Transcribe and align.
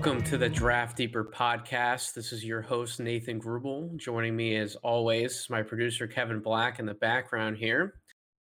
Welcome 0.00 0.24
to 0.24 0.38
the 0.38 0.48
Draft 0.48 0.96
Deeper 0.96 1.26
podcast. 1.26 2.14
This 2.14 2.32
is 2.32 2.42
your 2.42 2.62
host, 2.62 3.00
Nathan 3.00 3.38
Grubel. 3.38 3.94
Joining 3.98 4.34
me, 4.34 4.56
as 4.56 4.74
always, 4.76 5.46
my 5.50 5.62
producer, 5.62 6.06
Kevin 6.06 6.40
Black, 6.40 6.78
in 6.78 6.86
the 6.86 6.94
background 6.94 7.58
here. 7.58 8.00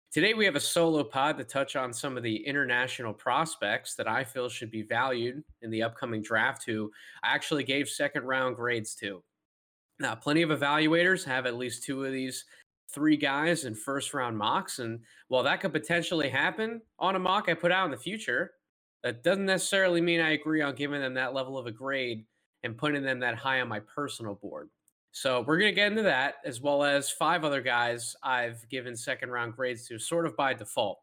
Today, 0.10 0.34
we 0.34 0.46
have 0.46 0.56
a 0.56 0.62
solo 0.62 1.04
pod 1.04 1.38
to 1.38 1.44
touch 1.44 1.76
on 1.76 1.92
some 1.92 2.16
of 2.16 2.24
the 2.24 2.48
international 2.48 3.12
prospects 3.12 3.96
that 3.96 4.08
I 4.08 4.24
feel 4.24 4.48
should 4.48 4.72
be 4.72 4.84
valued 4.84 5.44
in 5.62 5.70
the 5.70 5.84
upcoming 5.84 6.22
draft, 6.22 6.64
who 6.66 6.90
I 7.24 7.36
actually 7.36 7.66
gave 7.66 7.90
second 7.90 8.24
round 8.24 8.56
grades 8.56 8.96
to. 8.96 9.22
Now, 10.00 10.16
plenty 10.16 10.44
of 10.44 10.52
evaluators 10.52 11.26
have 11.26 11.46
at 11.46 11.58
least 11.58 11.84
two 11.84 12.06
of 12.06 12.14
these 12.14 12.46
three 12.90 13.18
guys 13.18 13.66
in 13.66 13.76
first 13.76 14.14
round 14.14 14.38
mocks. 14.38 14.80
And 14.80 15.02
while 15.28 15.44
that 15.44 15.60
could 15.60 15.74
potentially 15.74 16.30
happen 16.30 16.80
on 17.00 17.18
a 17.18 17.20
mock 17.20 17.50
I 17.50 17.54
put 17.54 17.74
out 17.74 17.84
in 17.84 17.92
the 17.92 17.98
future, 17.98 18.52
that 19.04 19.24
doesn't 19.24 19.46
necessarily 19.46 20.02
mean 20.02 20.20
I 20.20 20.32
agree 20.32 20.62
on 20.62 20.76
giving 20.76 21.02
them 21.02 21.14
that 21.16 21.34
level 21.34 21.58
of 21.58 21.66
a 21.66 21.72
grade 21.72 22.26
and 22.64 22.78
putting 22.78 23.04
them 23.04 23.20
that 23.20 23.36
high 23.36 23.62
on 23.62 23.68
my 23.68 23.80
personal 23.80 24.36
board. 24.36 24.70
So 25.12 25.42
we're 25.42 25.58
going 25.58 25.72
to 25.72 25.76
get 25.76 25.92
into 25.92 26.04
that 26.04 26.36
as 26.46 26.62
well 26.62 26.84
as 26.84 27.10
five 27.10 27.44
other 27.44 27.62
guys 27.62 28.16
I've 28.22 28.68
given 28.70 28.96
second 28.96 29.32
round 29.32 29.56
grades 29.56 29.88
to 29.88 29.98
sort 29.98 30.26
of 30.26 30.36
by 30.36 30.54
default. 30.54 31.00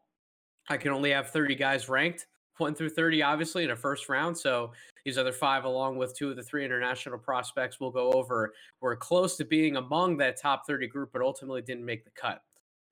I 0.69 0.77
can 0.77 0.91
only 0.91 1.11
have 1.11 1.29
30 1.29 1.55
guys 1.55 1.89
ranked, 1.89 2.27
1 2.57 2.75
through 2.75 2.89
30, 2.89 3.21
obviously, 3.21 3.63
in 3.63 3.71
a 3.71 3.75
first 3.75 4.09
round. 4.09 4.37
So 4.37 4.71
these 5.05 5.17
other 5.17 5.31
five, 5.31 5.65
along 5.65 5.97
with 5.97 6.15
two 6.15 6.29
of 6.29 6.35
the 6.35 6.43
three 6.43 6.65
international 6.65 7.17
prospects 7.17 7.79
we'll 7.79 7.91
go 7.91 8.11
over, 8.11 8.53
were 8.81 8.95
close 8.95 9.35
to 9.37 9.45
being 9.45 9.75
among 9.75 10.17
that 10.17 10.39
top 10.39 10.63
30 10.67 10.87
group, 10.87 11.09
but 11.11 11.21
ultimately 11.21 11.61
didn't 11.61 11.85
make 11.85 12.03
the 12.03 12.11
cut. 12.11 12.41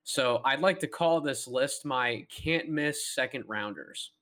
So 0.04 0.40
I'd 0.44 0.60
like 0.60 0.78
to 0.80 0.86
call 0.86 1.20
this 1.20 1.48
list 1.48 1.84
my 1.84 2.26
can't 2.30 2.68
miss 2.68 3.08
second 3.14 3.44
rounders. 3.48 4.12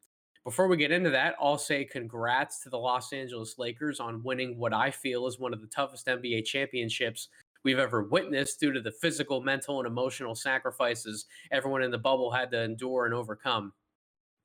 Before 0.44 0.68
we 0.68 0.76
get 0.76 0.92
into 0.92 1.08
that, 1.08 1.36
I'll 1.40 1.56
say 1.56 1.86
congrats 1.86 2.62
to 2.62 2.68
the 2.68 2.76
Los 2.76 3.14
Angeles 3.14 3.54
Lakers 3.56 3.98
on 3.98 4.22
winning 4.22 4.58
what 4.58 4.74
I 4.74 4.90
feel 4.90 5.26
is 5.26 5.38
one 5.38 5.54
of 5.54 5.62
the 5.62 5.66
toughest 5.68 6.06
NBA 6.06 6.44
championships 6.44 7.28
we've 7.62 7.78
ever 7.78 8.02
witnessed 8.02 8.60
due 8.60 8.70
to 8.70 8.82
the 8.82 8.92
physical, 8.92 9.40
mental, 9.40 9.78
and 9.78 9.86
emotional 9.86 10.34
sacrifices 10.34 11.24
everyone 11.50 11.82
in 11.82 11.90
the 11.90 11.96
bubble 11.96 12.30
had 12.30 12.50
to 12.50 12.60
endure 12.60 13.06
and 13.06 13.14
overcome. 13.14 13.72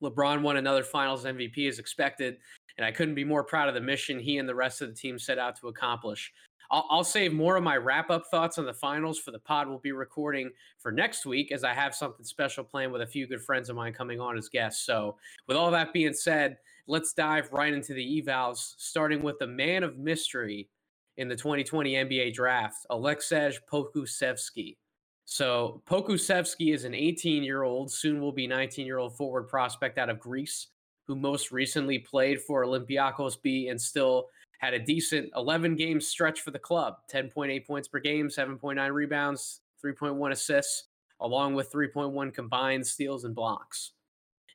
LeBron 0.02 0.42
won 0.42 0.56
another 0.56 0.84
finals 0.84 1.26
MVP 1.26 1.68
as 1.68 1.80
expected, 1.80 2.38
and 2.78 2.86
I 2.86 2.94
couldn't 2.94 3.16
be 3.16 3.26
more 3.26 3.44
proud 3.44 3.68
of 3.68 3.74
the 3.74 3.82
mission 3.82 4.20
he 4.20 4.38
and 4.38 4.48
the 4.48 4.56
rest 4.56 4.82
of 4.82 4.88
the 4.88 4.96
team 4.96 5.20
set 5.20 5.38
out 5.38 5.60
to 5.60 5.68
accomplish. 5.68 6.32
I'll, 6.72 6.86
I'll 6.90 7.04
save 7.04 7.34
more 7.34 7.56
of 7.56 7.64
my 7.64 7.78
wrap 7.78 8.10
up 8.10 8.28
thoughts 8.28 8.58
on 8.58 8.66
the 8.66 8.74
finals 8.74 9.20
for 9.20 9.32
the 9.32 9.40
pod 9.40 9.68
we'll 9.68 9.80
be 9.80 9.92
recording 9.92 10.52
for 10.78 10.92
next 10.92 11.26
week, 11.26 11.52
as 11.52 11.64
I 11.64 11.74
have 11.74 11.96
something 11.96 12.26
special 12.26 12.64
planned 12.64 12.92
with 12.92 13.02
a 13.02 13.08
few 13.08 13.28
good 13.28 13.42
friends 13.42 13.70
of 13.70 13.76
mine 13.76 13.94
coming 13.94 14.20
on 14.20 14.38
as 14.38 14.50
guests. 14.50 14.86
So, 14.86 15.18
with 15.48 15.58
all 15.58 15.72
that 15.72 15.94
being 15.94 16.14
said, 16.14 16.58
let's 16.88 17.14
dive 17.14 17.52
right 17.52 17.74
into 17.74 17.94
the 17.94 18.22
evals, 18.22 18.74
starting 18.78 19.22
with 19.22 19.40
the 19.40 19.48
man 19.48 19.84
of 19.84 19.98
mystery 19.98 20.70
in 21.18 21.28
the 21.28 21.36
2020 21.36 21.94
NBA 21.94 22.34
draft, 22.34 22.86
Aleksej 22.90 23.58
Pokusevski. 23.72 24.78
So 25.26 25.84
Pokusevski 25.86 26.74
is 26.74 26.86
an 26.86 26.96
18 26.96 27.44
year 27.44 27.62
old, 27.62 27.92
soon 27.92 28.20
will 28.20 28.32
be 28.32 28.48
19 28.48 28.86
year 28.86 28.98
old 28.98 29.16
forward 29.16 29.44
prospect 29.48 30.00
out 30.00 30.10
of 30.10 30.20
Greece, 30.20 30.68
who 31.06 31.16
most 31.16 31.52
recently 31.52 32.00
played 32.00 32.42
for 32.42 32.66
Olympiacos 32.66 33.40
B 33.40 33.68
and 33.68 33.80
still 33.80 34.30
had 34.60 34.74
a 34.74 34.80
decent 34.80 35.30
11 35.36 35.76
game 35.76 36.00
stretch 36.00 36.42
for 36.42 36.52
the 36.52 36.60
club 36.60 36.98
10.8 37.12 37.66
points 37.66 37.88
per 37.88 38.00
game, 38.00 38.30
7.9 38.30 38.94
rebounds, 38.94 39.62
3.1 39.84 40.32
assists, 40.32 40.86
along 41.22 41.56
with 41.56 41.72
3.1 41.72 42.34
combined 42.34 42.86
steals 42.86 43.24
and 43.26 43.34
blocks. 43.34 43.94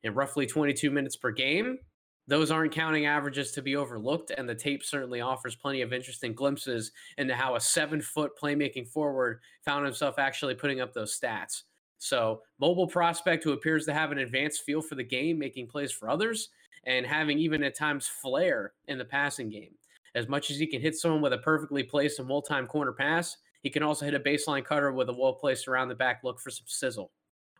In 0.03 0.15
roughly 0.15 0.47
22 0.47 0.91
minutes 0.91 1.17
per 1.17 1.31
game, 1.31 1.79
those 2.27 2.51
aren't 2.51 2.73
counting 2.73 3.07
averages 3.07 3.53
to 3.53 3.63
be 3.63 3.77
overlooked, 3.77 4.31
and 4.31 4.49
the 4.49 4.55
tape 4.55 4.83
certainly 4.83 5.21
offers 5.21 5.57
plenty 5.57 5.83
of 5.83 5.93
interesting 5.93 6.35
glimpses 6.35 6.93
into 7.19 7.35
how 7.35 7.57
a 7.57 7.61
seven 7.61 8.01
foot 8.01 8.33
playmaking 8.41 8.89
forward 8.89 9.41
found 9.65 9.85
himself 9.85 10.19
actually 10.19 10.55
putting 10.55 10.81
up 10.81 10.93
those 10.93 11.19
stats. 11.19 11.63
So, 11.99 12.43
mobile 12.59 12.87
prospect 12.87 13.45
who 13.45 13.53
appears 13.53 13.87
to 13.87 13.95
have 13.95 14.13
an 14.13 14.19
advanced 14.19 14.63
feel 14.65 14.83
for 14.83 14.95
the 14.95 15.05
game, 15.05 15.39
making 15.39 15.69
plays 15.69 15.93
for 15.93 16.09
others, 16.09 16.51
and 16.85 17.07
having 17.07 17.39
even 17.39 17.63
at 17.63 17.77
times 17.77 18.07
flair 18.07 18.73
in 18.89 18.99
the 18.99 19.05
passing 19.05 19.49
game. 19.49 19.75
As 20.15 20.29
much 20.29 20.51
as 20.51 20.59
he 20.59 20.67
can 20.67 20.81
hit 20.81 20.97
someone 20.97 21.23
with 21.23 21.33
a 21.33 21.39
perfectly 21.39 21.83
placed 21.83 22.19
and 22.19 22.29
well 22.29 22.43
timed 22.43 22.69
corner 22.69 22.93
pass, 22.93 23.37
he 23.63 23.71
can 23.71 23.83
also 23.83 24.05
hit 24.05 24.15
a 24.15 24.21
baseline 24.21 24.65
cutter 24.65 24.93
with 24.93 25.09
a 25.09 25.13
well 25.13 25.33
placed 25.33 25.67
around 25.69 25.89
the 25.89 25.95
back 25.95 26.21
look 26.23 26.39
for 26.39 26.51
some 26.51 26.67
sizzle. 26.67 27.11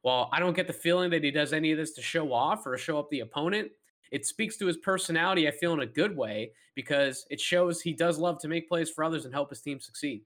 While 0.03 0.29
I 0.33 0.39
don't 0.39 0.55
get 0.55 0.67
the 0.67 0.73
feeling 0.73 1.11
that 1.11 1.25
he 1.25 1.31
does 1.31 1.53
any 1.53 1.73
of 1.73 1.79
this 1.79 1.93
to 1.93 2.03
show 2.03 2.33
off 2.33 2.67
or 2.67 2.77
show 2.77 2.99
up 2.99 3.09
the 3.11 3.21
opponent, 3.21 3.71
it 4.13 4.27
speaks 4.27 4.57
to 4.59 4.67
his 4.67 4.77
personality, 4.77 5.49
I 5.49 5.51
feel, 5.51 5.73
in 5.73 5.81
a 5.81 5.87
good 5.87 6.15
way, 6.15 6.53
because 6.75 7.27
it 7.31 7.41
shows 7.41 7.81
he 7.81 7.95
does 7.95 8.19
love 8.19 8.39
to 8.41 8.49
make 8.49 8.69
plays 8.69 8.91
for 8.91 9.03
others 9.03 9.25
and 9.25 9.33
help 9.33 9.49
his 9.49 9.63
team 9.63 9.81
succeed. 9.81 10.23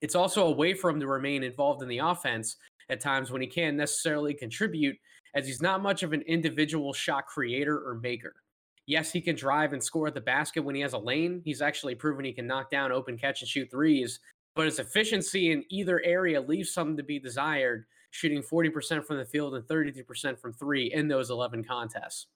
It's 0.00 0.14
also 0.14 0.46
a 0.46 0.52
way 0.52 0.74
for 0.74 0.88
him 0.88 1.00
to 1.00 1.06
remain 1.06 1.42
involved 1.42 1.82
in 1.82 1.88
the 1.88 1.98
offense 1.98 2.56
at 2.88 3.00
times 3.00 3.30
when 3.30 3.42
he 3.42 3.48
can't 3.48 3.76
necessarily 3.76 4.32
contribute, 4.32 4.96
as 5.34 5.46
he's 5.46 5.60
not 5.60 5.82
much 5.82 6.02
of 6.02 6.12
an 6.12 6.22
individual 6.22 6.92
shot 6.92 7.26
creator 7.26 7.78
or 7.86 7.96
maker. 7.96 8.36
Yes, 8.90 9.12
he 9.12 9.20
can 9.20 9.36
drive 9.36 9.72
and 9.72 9.80
score 9.80 10.08
at 10.08 10.14
the 10.14 10.20
basket 10.20 10.64
when 10.64 10.74
he 10.74 10.80
has 10.80 10.94
a 10.94 10.98
lane. 10.98 11.42
He's 11.44 11.62
actually 11.62 11.94
proven 11.94 12.24
he 12.24 12.32
can 12.32 12.48
knock 12.48 12.72
down 12.72 12.90
open 12.90 13.16
catch 13.16 13.40
and 13.40 13.48
shoot 13.48 13.70
threes, 13.70 14.18
but 14.56 14.64
his 14.64 14.80
efficiency 14.80 15.52
in 15.52 15.62
either 15.68 16.02
area 16.04 16.40
leaves 16.40 16.74
something 16.74 16.96
to 16.96 17.04
be 17.04 17.20
desired, 17.20 17.84
shooting 18.10 18.42
40% 18.42 19.06
from 19.06 19.18
the 19.18 19.24
field 19.24 19.54
and 19.54 19.62
33% 19.68 20.40
from 20.40 20.52
three 20.54 20.92
in 20.92 21.06
those 21.06 21.30
11 21.30 21.62
contests. 21.62 22.26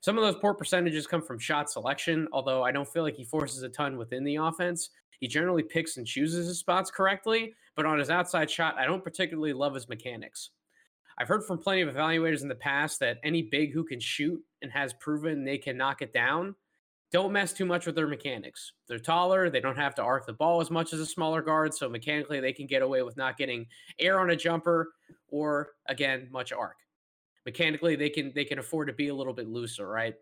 Some 0.00 0.16
of 0.16 0.24
those 0.24 0.40
poor 0.40 0.54
percentages 0.54 1.06
come 1.06 1.20
from 1.20 1.38
shot 1.38 1.70
selection, 1.70 2.26
although 2.32 2.62
I 2.62 2.72
don't 2.72 2.88
feel 2.88 3.02
like 3.02 3.16
he 3.16 3.24
forces 3.24 3.62
a 3.62 3.68
ton 3.68 3.98
within 3.98 4.24
the 4.24 4.36
offense. 4.36 4.88
He 5.20 5.28
generally 5.28 5.62
picks 5.62 5.98
and 5.98 6.06
chooses 6.06 6.46
his 6.46 6.58
spots 6.58 6.90
correctly, 6.90 7.54
but 7.76 7.84
on 7.84 7.98
his 7.98 8.08
outside 8.08 8.50
shot, 8.50 8.78
I 8.78 8.86
don't 8.86 9.04
particularly 9.04 9.52
love 9.52 9.74
his 9.74 9.90
mechanics. 9.90 10.52
I've 11.18 11.28
heard 11.28 11.44
from 11.44 11.58
plenty 11.58 11.80
of 11.80 11.92
evaluators 11.92 12.42
in 12.42 12.48
the 12.48 12.54
past 12.54 13.00
that 13.00 13.18
any 13.24 13.42
big 13.42 13.72
who 13.72 13.84
can 13.84 13.98
shoot 13.98 14.40
and 14.62 14.70
has 14.70 14.92
proven 14.94 15.44
they 15.44 15.58
can 15.58 15.76
knock 15.76 16.00
it 16.00 16.12
down, 16.12 16.54
don't 17.10 17.32
mess 17.32 17.52
too 17.52 17.64
much 17.64 17.86
with 17.86 17.96
their 17.96 18.06
mechanics. 18.06 18.72
They're 18.86 19.00
taller, 19.00 19.50
they 19.50 19.60
don't 19.60 19.76
have 19.76 19.96
to 19.96 20.02
arc 20.02 20.26
the 20.26 20.32
ball 20.32 20.60
as 20.60 20.70
much 20.70 20.92
as 20.92 21.00
a 21.00 21.06
smaller 21.06 21.42
guard, 21.42 21.74
so 21.74 21.88
mechanically 21.88 22.38
they 22.38 22.52
can 22.52 22.66
get 22.66 22.82
away 22.82 23.02
with 23.02 23.16
not 23.16 23.36
getting 23.36 23.66
air 23.98 24.20
on 24.20 24.30
a 24.30 24.36
jumper 24.36 24.92
or 25.28 25.70
again, 25.86 26.28
much 26.30 26.52
arc. 26.52 26.76
Mechanically 27.46 27.96
they 27.96 28.10
can 28.10 28.30
they 28.34 28.44
can 28.44 28.58
afford 28.58 28.86
to 28.88 28.92
be 28.92 29.08
a 29.08 29.14
little 29.14 29.32
bit 29.32 29.48
looser, 29.48 29.88
right? 29.88 30.14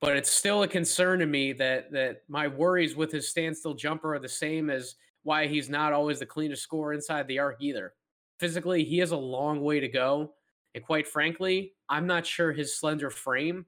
But 0.00 0.16
it's 0.16 0.30
still 0.30 0.62
a 0.62 0.68
concern 0.68 1.18
to 1.18 1.26
me 1.26 1.52
that 1.54 1.92
that 1.92 2.22
my 2.28 2.46
worries 2.48 2.96
with 2.96 3.12
his 3.12 3.28
standstill 3.28 3.74
jumper 3.74 4.14
are 4.14 4.20
the 4.20 4.28
same 4.28 4.70
as 4.70 4.94
why 5.24 5.46
he's 5.48 5.68
not 5.68 5.92
always 5.92 6.20
the 6.20 6.26
cleanest 6.26 6.62
scorer 6.62 6.94
inside 6.94 7.26
the 7.26 7.40
arc 7.40 7.56
either 7.60 7.92
physically, 8.40 8.82
he 8.82 8.98
has 8.98 9.12
a 9.12 9.16
long 9.16 9.60
way 9.60 9.78
to 9.78 9.88
go. 9.88 10.32
And 10.74 10.82
quite 10.82 11.06
frankly, 11.06 11.74
I'm 11.88 12.06
not 12.06 12.26
sure 12.26 12.52
his 12.52 12.76
slender 12.76 13.10
frame 13.10 13.66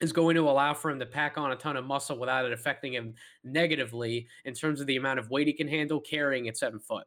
is 0.00 0.12
going 0.12 0.34
to 0.34 0.48
allow 0.48 0.74
for 0.74 0.90
him 0.90 0.98
to 0.98 1.06
pack 1.06 1.38
on 1.38 1.52
a 1.52 1.56
ton 1.56 1.76
of 1.76 1.84
muscle 1.84 2.18
without 2.18 2.44
it 2.44 2.52
affecting 2.52 2.92
him 2.92 3.14
negatively 3.44 4.26
in 4.44 4.54
terms 4.54 4.80
of 4.80 4.86
the 4.86 4.96
amount 4.96 5.18
of 5.18 5.30
weight 5.30 5.46
he 5.46 5.52
can 5.52 5.68
handle 5.68 6.00
carrying 6.00 6.48
at 6.48 6.56
seven 6.56 6.78
foot. 6.78 7.04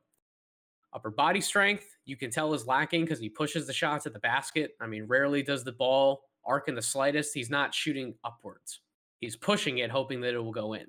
Upper 0.93 1.09
body 1.09 1.41
strength, 1.41 1.97
you 2.05 2.15
can 2.15 2.29
tell 2.29 2.53
is 2.53 2.67
lacking 2.67 3.05
because 3.05 3.19
he 3.19 3.29
pushes 3.29 3.65
the 3.65 3.73
shots 3.73 4.05
at 4.05 4.13
the 4.13 4.19
basket. 4.19 4.75
I 4.79 4.85
mean, 4.85 5.05
rarely 5.05 5.41
does 5.41 5.63
the 5.63 5.71
ball 5.71 6.23
arc 6.45 6.67
in 6.67 6.75
the 6.75 6.81
slightest. 6.81 7.33
He's 7.33 7.49
not 7.49 7.73
shooting 7.73 8.13
upwards. 8.23 8.81
He's 9.19 9.35
pushing 9.35 9.79
it, 9.79 9.89
hoping 9.89 10.21
that 10.21 10.33
it 10.33 10.39
will 10.39 10.51
go 10.51 10.73
in. 10.73 10.85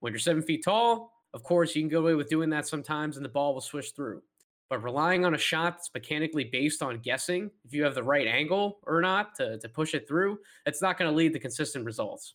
When 0.00 0.12
you're 0.12 0.20
seven 0.20 0.42
feet 0.42 0.64
tall, 0.64 1.12
of 1.34 1.42
course, 1.42 1.74
you 1.74 1.82
can 1.82 1.88
go 1.90 2.00
away 2.00 2.14
with 2.14 2.30
doing 2.30 2.48
that 2.50 2.66
sometimes 2.66 3.16
and 3.16 3.24
the 3.24 3.30
ball 3.30 3.52
will 3.52 3.60
swish 3.60 3.92
through. 3.92 4.22
But 4.68 4.82
relying 4.82 5.24
on 5.24 5.34
a 5.34 5.38
shot 5.38 5.74
that's 5.74 5.90
mechanically 5.94 6.44
based 6.44 6.82
on 6.82 6.98
guessing 6.98 7.50
if 7.64 7.72
you 7.72 7.84
have 7.84 7.94
the 7.94 8.02
right 8.02 8.26
angle 8.26 8.80
or 8.84 9.00
not 9.00 9.34
to, 9.36 9.58
to 9.58 9.68
push 9.68 9.94
it 9.94 10.08
through, 10.08 10.38
it's 10.66 10.82
not 10.82 10.98
going 10.98 11.10
to 11.10 11.16
lead 11.16 11.32
to 11.34 11.38
consistent 11.38 11.84
results. 11.84 12.34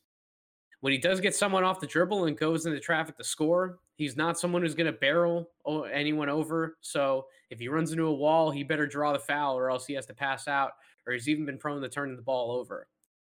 When 0.79 0.93
he 0.93 0.97
does 0.97 1.19
get 1.19 1.35
someone 1.35 1.63
off 1.63 1.79
the 1.79 1.87
dribble 1.87 2.25
and 2.25 2.37
goes 2.37 2.65
into 2.65 2.79
traffic 2.79 3.15
to 3.17 3.23
score, 3.23 3.79
he's 3.97 4.17
not 4.17 4.39
someone 4.39 4.63
who's 4.63 4.73
going 4.73 4.91
to 4.91 4.97
barrel 4.97 5.49
anyone 5.91 6.27
over. 6.27 6.77
So 6.81 7.27
if 7.51 7.59
he 7.59 7.67
runs 7.67 7.91
into 7.91 8.07
a 8.07 8.13
wall, 8.13 8.49
he 8.49 8.63
better 8.63 8.87
draw 8.87 9.13
the 9.13 9.19
foul 9.19 9.57
or 9.57 9.69
else 9.69 9.85
he 9.85 9.93
has 9.93 10.07
to 10.07 10.13
pass 10.13 10.47
out, 10.47 10.71
or 11.05 11.13
he's 11.13 11.29
even 11.29 11.45
been 11.45 11.59
prone 11.59 11.81
to 11.81 11.89
turning 11.89 12.15
the 12.15 12.23
ball 12.23 12.51
over. 12.51 12.87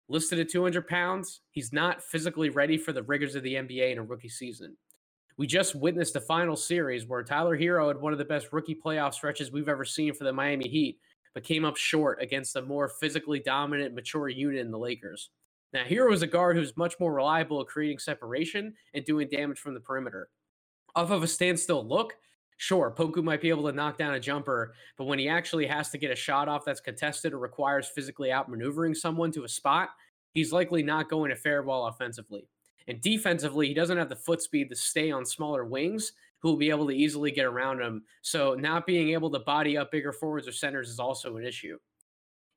Listed 0.09 0.39
at 0.39 0.49
200 0.49 0.87
pounds, 0.87 1.41
he's 1.51 1.71
not 1.71 2.01
physically 2.01 2.49
ready 2.49 2.77
for 2.77 2.91
the 2.91 3.03
rigors 3.03 3.35
of 3.35 3.43
the 3.43 3.53
NBA 3.53 3.91
in 3.91 3.99
a 3.99 4.03
rookie 4.03 4.29
season. 4.29 4.75
We 5.35 5.47
just 5.47 5.73
witnessed 5.73 6.13
the 6.13 6.21
final 6.21 6.55
series 6.55 7.07
where 7.07 7.23
Tyler 7.23 7.57
Herro 7.57 7.87
had 7.87 7.99
one 7.99 8.13
of 8.13 8.19
the 8.19 8.25
best 8.25 8.53
rookie 8.53 8.75
playoff 8.75 9.15
stretches 9.15 9.51
we've 9.51 9.69
ever 9.69 9.83
seen 9.83 10.13
for 10.13 10.25
the 10.25 10.33
Miami 10.33 10.67
Heat, 10.67 10.99
but 11.33 11.43
came 11.43 11.65
up 11.65 11.75
short 11.75 12.21
against 12.21 12.55
a 12.55 12.61
more 12.61 12.87
physically 12.87 13.39
dominant, 13.39 13.95
mature 13.95 14.29
unit 14.29 14.59
in 14.61 14.69
the 14.69 14.77
Lakers. 14.77 15.31
Now, 15.73 15.83
Herro 15.85 16.13
is 16.13 16.21
a 16.21 16.27
guard 16.27 16.55
who's 16.55 16.77
much 16.77 16.99
more 16.99 17.11
reliable 17.11 17.59
at 17.61 17.67
creating 17.67 17.97
separation 17.97 18.75
and 18.93 19.03
doing 19.05 19.27
damage 19.27 19.57
from 19.57 19.73
the 19.73 19.79
perimeter. 19.79 20.29
Off 20.95 21.09
of 21.09 21.23
a 21.23 21.27
standstill 21.27 21.83
look, 21.87 22.13
sure, 22.57 22.93
Poku 22.95 23.23
might 23.23 23.41
be 23.41 23.49
able 23.49 23.63
to 23.63 23.75
knock 23.75 23.97
down 23.97 24.13
a 24.13 24.19
jumper, 24.19 24.75
but 24.99 25.05
when 25.05 25.17
he 25.17 25.27
actually 25.27 25.65
has 25.65 25.89
to 25.89 25.97
get 25.97 26.11
a 26.11 26.15
shot 26.15 26.47
off 26.47 26.63
that's 26.63 26.79
contested 26.79 27.33
or 27.33 27.39
requires 27.39 27.87
physically 27.87 28.29
outmaneuvering 28.29 28.95
someone 28.95 29.31
to 29.31 29.45
a 29.45 29.49
spot, 29.49 29.89
he's 30.35 30.53
likely 30.53 30.83
not 30.83 31.09
going 31.09 31.31
to 31.31 31.35
fare 31.35 31.63
well 31.63 31.87
offensively. 31.87 32.47
And 32.87 33.01
defensively, 33.01 33.67
he 33.67 33.73
doesn't 33.73 33.97
have 33.97 34.09
the 34.09 34.15
foot 34.15 34.41
speed 34.41 34.69
to 34.69 34.75
stay 34.75 35.11
on 35.11 35.25
smaller 35.25 35.65
wings 35.65 36.13
who 36.39 36.49
will 36.49 36.57
be 36.57 36.69
able 36.69 36.87
to 36.87 36.95
easily 36.95 37.31
get 37.31 37.45
around 37.45 37.81
him. 37.81 38.03
So 38.21 38.53
not 38.53 38.85
being 38.85 39.09
able 39.11 39.31
to 39.31 39.39
body 39.39 39.77
up 39.77 39.91
bigger 39.91 40.11
forwards 40.11 40.47
or 40.47 40.51
centers 40.51 40.89
is 40.89 40.99
also 40.99 41.37
an 41.37 41.45
issue. 41.45 41.77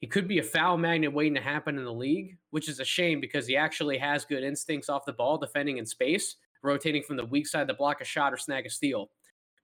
He 0.00 0.06
could 0.06 0.28
be 0.28 0.40
a 0.40 0.42
foul 0.42 0.76
magnet 0.76 1.12
waiting 1.12 1.34
to 1.34 1.40
happen 1.40 1.78
in 1.78 1.84
the 1.84 1.92
league, 1.92 2.36
which 2.50 2.68
is 2.68 2.80
a 2.80 2.84
shame 2.84 3.20
because 3.20 3.46
he 3.46 3.56
actually 3.56 3.96
has 3.98 4.24
good 4.24 4.42
instincts 4.42 4.88
off 4.88 5.06
the 5.06 5.12
ball, 5.12 5.38
defending 5.38 5.78
in 5.78 5.86
space, 5.86 6.36
rotating 6.62 7.02
from 7.02 7.16
the 7.16 7.24
weak 7.24 7.46
side 7.46 7.68
to 7.68 7.74
block 7.74 8.00
a 8.00 8.04
shot 8.04 8.32
or 8.32 8.36
snag 8.36 8.66
a 8.66 8.70
steal. 8.70 9.10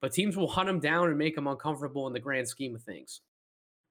But 0.01 0.13
teams 0.13 0.37
will 0.37 0.49
hunt 0.49 0.69
him 0.69 0.81
down 0.81 1.09
and 1.09 1.19
make 1.19 1.37
him 1.37 1.47
uncomfortable 1.47 2.07
in 2.07 2.13
the 2.13 2.21
grand 2.21 2.49
scheme 2.49 2.75
of 2.75 2.83
things. 2.83 3.21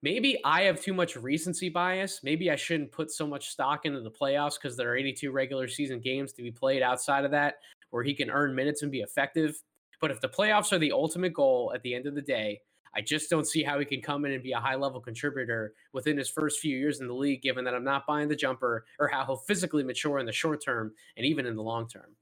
Maybe 0.03 0.39
I 0.44 0.63
have 0.63 0.81
too 0.81 0.95
much 0.95 1.15
recency 1.15 1.69
bias. 1.69 2.21
Maybe 2.24 2.50
I 2.50 2.56
shouldn't 2.56 2.92
put 2.92 3.12
so 3.12 3.27
much 3.27 3.50
stock 3.50 3.86
into 3.86 4.01
the 4.01 4.09
playoffs 4.09 4.56
because 4.59 4.75
there 4.75 4.92
are 4.92 4.98
82 4.98 5.31
regular 5.31 5.68
season 5.68 6.00
games 6.00 6.33
to 6.33 6.42
be 6.42 6.51
played 6.51 6.81
outside 6.81 7.24
of 7.24 7.31
that 7.31 7.56
where 7.92 8.03
he 8.03 8.15
can 8.15 8.31
earn 8.31 8.56
minutes 8.56 8.81
and 8.81 8.92
be 8.92 9.01
effective. 9.01 9.62
But 10.00 10.09
if 10.09 10.19
the 10.19 10.30
playoffs 10.30 10.71
are 10.71 10.80
the 10.80 10.92
ultimate 10.92 11.33
goal 11.33 11.71
at 11.75 11.83
the 11.83 11.94
end 11.94 12.07
of 12.07 12.15
the 12.15 12.21
day, 12.21 12.62
I 12.95 13.01
just 13.01 13.30
don't 13.30 13.48
see 13.48 13.63
how 13.63 13.77
he 13.77 13.86
can 13.86 14.01
come 14.01 14.25
in 14.25 14.31
and 14.31 14.42
be 14.44 14.53
a 14.53 14.59
high 14.59 14.75
level 14.75 15.00
contributor 15.00 15.75
within 15.94 16.18
his 16.18 16.30
first 16.30 16.59
few 16.59 16.75
years 16.75 17.00
in 17.00 17.07
the 17.07 17.13
league, 17.13 17.44
given 17.44 17.63
that 17.65 17.75
I'm 17.75 17.83
not 17.83 18.07
buying 18.07 18.27
the 18.27 18.36
jumper 18.36 18.86
or 19.00 19.07
how 19.07 19.24
he'll 19.25 19.38
physically 19.38 19.83
mature 19.83 20.18
in 20.18 20.25
the 20.25 20.31
short 20.31 20.63
term 20.65 20.94
and 21.15 21.25
even 21.25 21.45
in 21.45 21.56
the 21.56 21.62
long 21.62 21.88
term. 21.88 22.15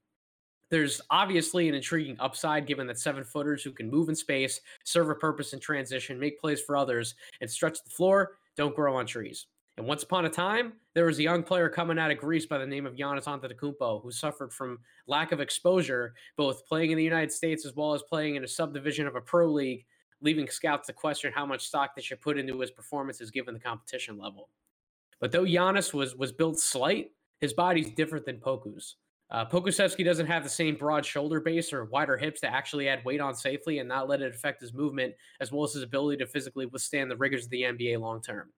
There's 0.70 1.00
obviously 1.10 1.68
an 1.68 1.74
intriguing 1.74 2.16
upside 2.20 2.66
given 2.66 2.86
that 2.86 2.98
seven 2.98 3.24
footers 3.24 3.62
who 3.62 3.72
can 3.72 3.90
move 3.90 4.08
in 4.08 4.14
space, 4.14 4.60
serve 4.84 5.10
a 5.10 5.14
purpose 5.14 5.52
in 5.52 5.60
transition, 5.60 6.18
make 6.18 6.40
plays 6.40 6.60
for 6.60 6.76
others, 6.76 7.16
and 7.40 7.50
stretch 7.50 7.82
the 7.82 7.90
floor 7.90 8.38
don't 8.56 8.74
grow 8.74 8.96
on 8.96 9.06
trees. 9.06 9.46
And 9.76 9.86
once 9.86 10.02
upon 10.02 10.26
a 10.26 10.30
time, 10.30 10.74
there 10.94 11.06
was 11.06 11.18
a 11.18 11.22
young 11.22 11.42
player 11.42 11.68
coming 11.68 11.98
out 11.98 12.10
of 12.10 12.18
Greece 12.18 12.46
by 12.46 12.58
the 12.58 12.66
name 12.66 12.86
of 12.86 12.94
Giannis 12.94 13.24
Antetokounmpo 13.24 14.02
who 14.02 14.10
suffered 14.10 14.52
from 14.52 14.78
lack 15.06 15.32
of 15.32 15.40
exposure, 15.40 16.14
both 16.36 16.66
playing 16.66 16.90
in 16.90 16.98
the 16.98 17.04
United 17.04 17.32
States 17.32 17.64
as 17.64 17.74
well 17.74 17.94
as 17.94 18.02
playing 18.02 18.36
in 18.36 18.44
a 18.44 18.48
subdivision 18.48 19.06
of 19.06 19.16
a 19.16 19.20
pro 19.20 19.50
league 19.50 19.86
leaving 20.20 20.48
scouts 20.48 20.86
to 20.86 20.92
question 20.92 21.32
how 21.34 21.46
much 21.46 21.66
stock 21.66 21.94
they 21.96 22.02
should 22.02 22.20
put 22.20 22.38
into 22.38 22.60
his 22.60 22.70
performances 22.70 23.30
given 23.30 23.54
the 23.54 23.60
competition 23.60 24.18
level. 24.18 24.50
But 25.18 25.32
though 25.32 25.44
Giannis 25.44 25.94
was 25.94 26.14
was 26.14 26.32
built 26.32 26.58
slight, 26.58 27.12
his 27.40 27.52
body's 27.52 27.90
different 27.90 28.26
than 28.26 28.38
Poku's. 28.38 28.96
Uh, 29.30 29.46
Pokusevski 29.46 30.04
doesn't 30.04 30.26
have 30.26 30.42
the 30.42 30.48
same 30.48 30.74
broad 30.74 31.06
shoulder 31.06 31.40
base 31.40 31.72
or 31.72 31.84
wider 31.84 32.16
hips 32.16 32.40
to 32.40 32.52
actually 32.52 32.88
add 32.88 33.04
weight 33.04 33.20
on 33.20 33.34
safely 33.34 33.78
and 33.78 33.88
not 33.88 34.08
let 34.08 34.20
it 34.20 34.34
affect 34.34 34.60
his 34.60 34.74
movement, 34.74 35.14
as 35.40 35.52
well 35.52 35.62
as 35.62 35.72
his 35.72 35.84
ability 35.84 36.18
to 36.18 36.26
physically 36.26 36.66
withstand 36.66 37.10
the 37.10 37.16
rigors 37.16 37.44
of 37.44 37.50
the 37.50 37.62
NBA 37.62 38.00
long 38.00 38.20
term. 38.20 38.50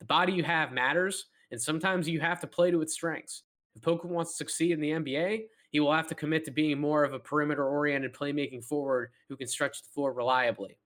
The 0.00 0.04
body 0.04 0.34
you 0.34 0.44
have 0.44 0.70
matters, 0.70 1.26
and 1.50 1.60
sometimes 1.60 2.08
you 2.08 2.20
have 2.20 2.40
to 2.40 2.46
play 2.46 2.70
to 2.70 2.82
its 2.82 2.92
strengths. 2.92 3.44
If 3.74 3.82
Poku 3.82 4.04
wants 4.04 4.32
to 4.32 4.36
succeed 4.36 4.72
in 4.72 4.80
the 4.80 4.90
NBA, 4.90 5.44
he 5.70 5.80
will 5.80 5.92
have 5.92 6.08
to 6.08 6.14
commit 6.14 6.44
to 6.44 6.50
being 6.50 6.78
more 6.78 7.04
of 7.04 7.14
a 7.14 7.18
perimeter 7.18 7.66
oriented 7.66 8.12
playmaking 8.12 8.64
forward 8.64 9.10
who 9.28 9.36
can 9.36 9.46
stretch 9.46 9.82
the 9.82 9.88
floor 9.94 10.12
reliably. 10.12 10.78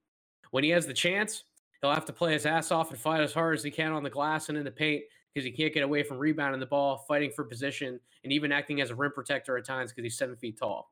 When 0.50 0.62
he 0.62 0.70
has 0.70 0.86
the 0.86 0.94
chance, 0.94 1.44
he'll 1.80 1.92
have 1.92 2.04
to 2.04 2.12
play 2.12 2.32
his 2.32 2.46
ass 2.46 2.70
off 2.70 2.90
and 2.90 2.98
fight 2.98 3.20
as 3.20 3.32
hard 3.32 3.56
as 3.56 3.64
he 3.64 3.70
can 3.70 3.92
on 3.92 4.02
the 4.02 4.10
glass 4.10 4.48
and 4.48 4.58
in 4.58 4.64
the 4.64 4.70
paint 4.70 5.02
because 5.32 5.44
he 5.44 5.52
can't 5.52 5.72
get 5.72 5.82
away 5.82 6.02
from 6.02 6.18
rebounding 6.18 6.60
the 6.60 6.66
ball, 6.66 7.04
fighting 7.08 7.30
for 7.30 7.44
position, 7.44 7.98
and 8.24 8.32
even 8.32 8.52
acting 8.52 8.80
as 8.80 8.90
a 8.90 8.94
rim 8.94 9.12
protector 9.12 9.56
at 9.56 9.64
times 9.64 9.90
because 9.90 10.04
he's 10.04 10.18
seven 10.18 10.36
feet 10.36 10.58
tall. 10.58 10.90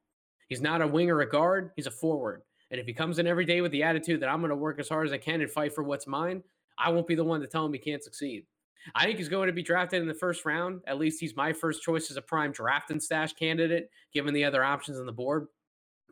He's 0.49 0.61
not 0.61 0.83
a 0.83 0.87
wing 0.87 1.11
or 1.11 1.21
a 1.21 1.29
guard, 1.29 1.71
he's 1.77 1.87
a 1.87 1.91
forward. 1.91 2.43
And 2.71 2.81
if 2.81 2.87
he 2.87 2.93
comes 2.93 3.19
in 3.19 3.27
every 3.27 3.45
day 3.45 3.61
with 3.61 3.73
the 3.73 3.83
attitude 3.83 4.21
that 4.21 4.29
I'm 4.29 4.41
going 4.41 4.51
to 4.51 4.57
work 4.57 4.79
as 4.79 4.89
hard 4.89 5.07
as 5.07 5.13
I 5.13 5.19
can 5.19 5.41
and 5.41 5.51
fight 5.51 5.75
for 5.75 5.83
what's 5.83 6.07
mine, 6.07 6.43
I 6.79 6.91
won't 6.91 7.07
be 7.07 7.17
the 7.17 7.25
one 7.25 7.41
to 7.41 7.47
tell 7.47 7.67
him 7.67 7.73
he 7.73 7.79
can't 7.79 8.03
succeed. 8.03 8.47
I 8.95 9.05
think 9.05 9.19
he's 9.19 9.29
going 9.29 9.49
to 9.49 9.53
be 9.53 9.63
drafted 9.63 10.01
in 10.01 10.09
the 10.09 10.15
first 10.15 10.47
round. 10.47 10.81
At 10.87 10.99
least 10.99 11.21
he's 11.21 11.37
my 11.37 11.53
first 11.53 11.83
choice 11.83 12.11
as 12.11 12.17
a 12.17 12.23
prime 12.23 12.53
draft 12.53 12.91
and 12.91 13.03
stash 13.03 13.33
candidate, 13.35 13.91
given 14.15 14.33
the 14.33 14.45
other 14.45 14.65
options 14.65 14.99
on 14.99 15.07
the 15.07 15.13
board 15.13 15.49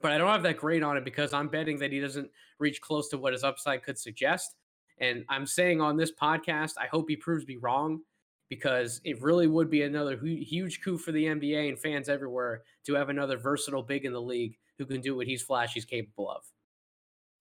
but 0.00 0.12
I 0.12 0.18
don't 0.18 0.30
have 0.30 0.42
that 0.44 0.56
grade 0.56 0.82
on 0.82 0.96
it 0.96 1.04
because 1.04 1.32
I'm 1.32 1.48
betting 1.48 1.78
that 1.78 1.92
he 1.92 2.00
doesn't 2.00 2.30
reach 2.58 2.80
close 2.80 3.08
to 3.10 3.18
what 3.18 3.32
his 3.32 3.44
upside 3.44 3.82
could 3.82 3.98
suggest. 3.98 4.56
And 5.00 5.24
I'm 5.28 5.46
saying 5.46 5.80
on 5.80 5.96
this 5.96 6.12
podcast, 6.12 6.72
I 6.80 6.86
hope 6.86 7.08
he 7.08 7.16
proves 7.16 7.46
me 7.46 7.56
wrong 7.56 8.00
because 8.48 9.00
it 9.04 9.20
really 9.22 9.46
would 9.46 9.70
be 9.70 9.82
another 9.82 10.16
huge 10.16 10.80
coup 10.82 10.98
for 10.98 11.12
the 11.12 11.24
NBA 11.24 11.68
and 11.68 11.78
fans 11.78 12.08
everywhere 12.08 12.62
to 12.86 12.94
have 12.94 13.08
another 13.08 13.36
versatile 13.36 13.82
big 13.82 14.04
in 14.04 14.12
the 14.12 14.20
league 14.20 14.56
who 14.78 14.86
can 14.86 15.00
do 15.00 15.16
what 15.16 15.26
he's 15.26 15.42
flash 15.42 15.74
he's 15.74 15.84
capable 15.84 16.30
of. 16.30 16.44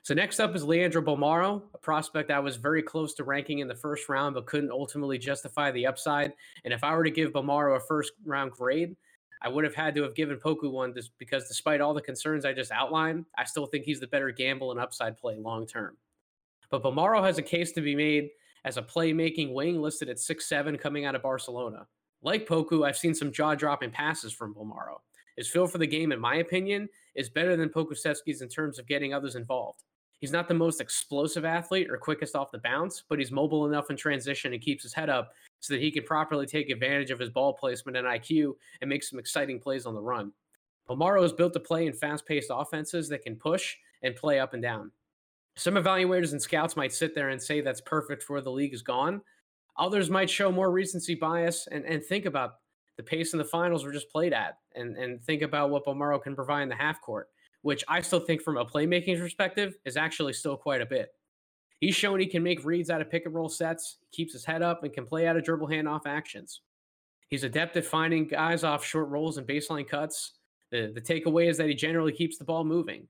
So 0.08 0.14
next 0.14 0.40
up 0.40 0.56
is 0.56 0.64
Leandro 0.64 1.02
Bolmaro, 1.02 1.64
a 1.74 1.78
prospect 1.78 2.32
I 2.32 2.40
was 2.40 2.56
very 2.56 2.82
close 2.82 3.14
to 3.16 3.26
ranking 3.26 3.60
in 3.60 3.68
the 3.68 3.76
first 3.76 4.08
round, 4.08 4.36
but 4.36 4.46
couldn't 4.46 4.72
ultimately 4.72 5.18
justify 5.18 5.70
the 5.72 5.86
upside. 5.86 6.32
And 6.64 6.74
if 6.74 6.84
I 6.84 6.96
were 6.96 7.04
to 7.04 7.12
give 7.12 7.34
Bolmaro 7.34 7.76
a 7.76 7.80
first 7.80 8.14
round 8.26 8.52
grade, 8.52 8.96
I 9.42 9.50
would 9.50 9.66
have 9.66 9.76
had 9.76 9.96
to 9.96 10.04
have 10.04 10.16
given 10.16 10.38
Poku 10.38 10.72
one 10.72 10.94
just 10.94 11.12
because 11.20 11.48
despite 11.48 11.82
all 11.82 11.94
the 11.94 12.02
concerns 12.02 12.46
I 12.46 12.54
just 12.54 12.72
outlined, 12.72 13.26
I 13.38 13.44
still 13.44 13.66
think 13.66 13.84
he's 13.84 14.00
the 14.00 14.08
better 14.08 14.32
gamble 14.32 14.72
and 14.72 14.80
upside 14.80 15.18
play 15.18 15.36
long 15.36 15.68
term. 15.68 15.98
But 16.70 16.84
Bolmaro 16.84 17.24
has 17.24 17.38
a 17.38 17.44
case 17.44 17.72
to 17.74 17.82
be 17.82 17.96
made 17.96 18.30
as 18.66 18.78
a 18.78 18.82
playmaking 18.82 19.54
wing 19.54 19.82
listed 19.82 20.10
at 20.10 20.20
six 20.20 20.48
seven 20.48 20.78
coming 20.78 21.06
out 21.06 21.16
of 21.16 21.22
Barcelona. 21.22 21.88
Like 22.22 22.48
Poku, 22.48 22.86
I've 22.86 22.98
seen 22.98 23.14
some 23.14 23.32
jaw 23.32 23.56
dropping 23.56 23.92
passes 23.92 24.34
from 24.34 24.54
Bolmaro. 24.54 24.98
His 25.36 25.48
feel 25.48 25.68
for 25.68 25.78
the 25.78 25.88
game, 25.88 26.12
in 26.12 26.20
my 26.20 26.38
opinion, 26.38 26.90
is 27.16 27.30
better 27.30 27.56
than 27.56 27.70
Pokusevski's 27.70 28.42
in 28.42 28.50
terms 28.50 28.80
of 28.80 28.88
getting 28.88 29.14
others 29.14 29.36
involved. 29.36 29.84
He's 30.20 30.32
not 30.32 30.48
the 30.48 30.54
most 30.56 30.82
explosive 30.82 31.46
athlete 31.46 31.92
or 31.92 31.98
quickest 31.98 32.36
off 32.36 32.52
the 32.52 32.58
bounce, 32.58 33.04
but 33.08 33.20
he's 33.20 33.32
mobile 33.32 33.68
enough 33.68 33.92
in 33.92 33.96
transition 33.96 34.54
and 34.54 34.62
keeps 34.62 34.82
his 34.82 34.94
head 34.94 35.12
up 35.12 35.32
so 35.60 35.74
that 35.74 35.82
he 35.82 35.92
can 35.92 36.04
properly 36.04 36.48
take 36.48 36.72
advantage 36.72 37.12
of 37.12 37.20
his 37.20 37.30
ball 37.30 37.54
placement 37.54 37.98
and 37.98 38.08
IQ 38.08 38.54
and 38.82 38.90
make 38.90 39.04
some 39.04 39.20
exciting 39.20 39.60
plays 39.60 39.86
on 39.86 39.94
the 39.94 40.02
run. 40.02 40.32
Bolmaro 40.90 41.24
is 41.24 41.34
built 41.34 41.54
to 41.54 41.60
play 41.60 41.86
in 41.86 41.94
fast 41.94 42.26
paced 42.26 42.50
offenses 42.52 43.10
that 43.10 43.22
can 43.22 43.36
push 43.36 43.76
and 44.02 44.16
play 44.16 44.40
up 44.40 44.54
and 44.54 44.64
down. 44.64 44.92
Some 45.58 45.74
evaluators 45.74 46.34
and 46.34 46.42
scouts 46.42 46.78
might 46.78 46.94
sit 46.94 47.16
there 47.16 47.30
and 47.30 47.42
say 47.42 47.62
that's 47.62 47.82
perfect 47.82 48.22
for 48.22 48.34
where 48.34 48.42
the 48.44 48.52
league 48.52 48.76
is 48.76 48.84
gone. 48.84 49.22
Others 49.78 50.08
might 50.08 50.30
show 50.30 50.52
more 50.52 50.72
recency 50.72 51.16
bias 51.16 51.68
and, 51.72 51.84
and 51.84 52.06
think 52.06 52.26
about 52.26 52.56
the 52.96 53.04
pace 53.04 53.34
in 53.34 53.40
the 53.40 53.46
finals 53.46 53.84
were 53.84 53.92
just 53.92 54.12
played 54.12 54.34
at 54.34 54.60
and, 54.76 54.96
and 54.98 55.20
think 55.24 55.42
about 55.42 55.72
what 55.72 55.84
Bolmaro 55.84 56.22
can 56.22 56.36
provide 56.36 56.62
in 56.62 56.70
the 56.70 56.76
half 56.76 57.02
court, 57.02 57.30
which 57.64 57.84
I 57.88 58.02
still 58.02 58.20
think 58.20 58.44
from 58.44 58.58
a 58.58 58.66
playmaking 58.66 59.20
perspective 59.20 59.76
is 59.84 59.98
actually 59.98 60.34
still 60.34 60.58
quite 60.58 60.82
a 60.82 60.86
bit. 60.86 61.10
He's 61.80 61.96
shown 61.96 62.20
he 62.20 62.28
can 62.28 62.44
make 62.44 62.64
reads 62.64 62.92
out 62.92 63.02
of 63.02 63.10
pick 63.10 63.26
and 63.26 63.34
roll 63.34 63.50
sets, 63.50 63.98
keeps 64.12 64.34
his 64.34 64.46
head 64.46 64.62
up, 64.62 64.84
and 64.84 64.94
can 64.94 65.08
play 65.08 65.28
out 65.28 65.38
of 65.38 65.44
dribble 65.44 65.70
handoff 65.70 66.02
actions. 66.06 66.62
He's 67.30 67.44
adept 67.44 67.78
at 67.78 67.86
finding 67.86 68.28
guys 68.28 68.64
off 68.64 68.86
short 68.86 69.10
rolls 69.10 69.38
and 69.38 69.48
baseline 69.48 69.88
cuts. 69.88 70.34
The, 70.72 70.92
the 70.94 71.02
takeaway 71.02 71.50
is 71.50 71.58
that 71.58 71.68
he 71.68 71.74
generally 71.74 72.12
keeps 72.12 72.38
the 72.38 72.46
ball 72.46 72.64
moving. 72.64 73.08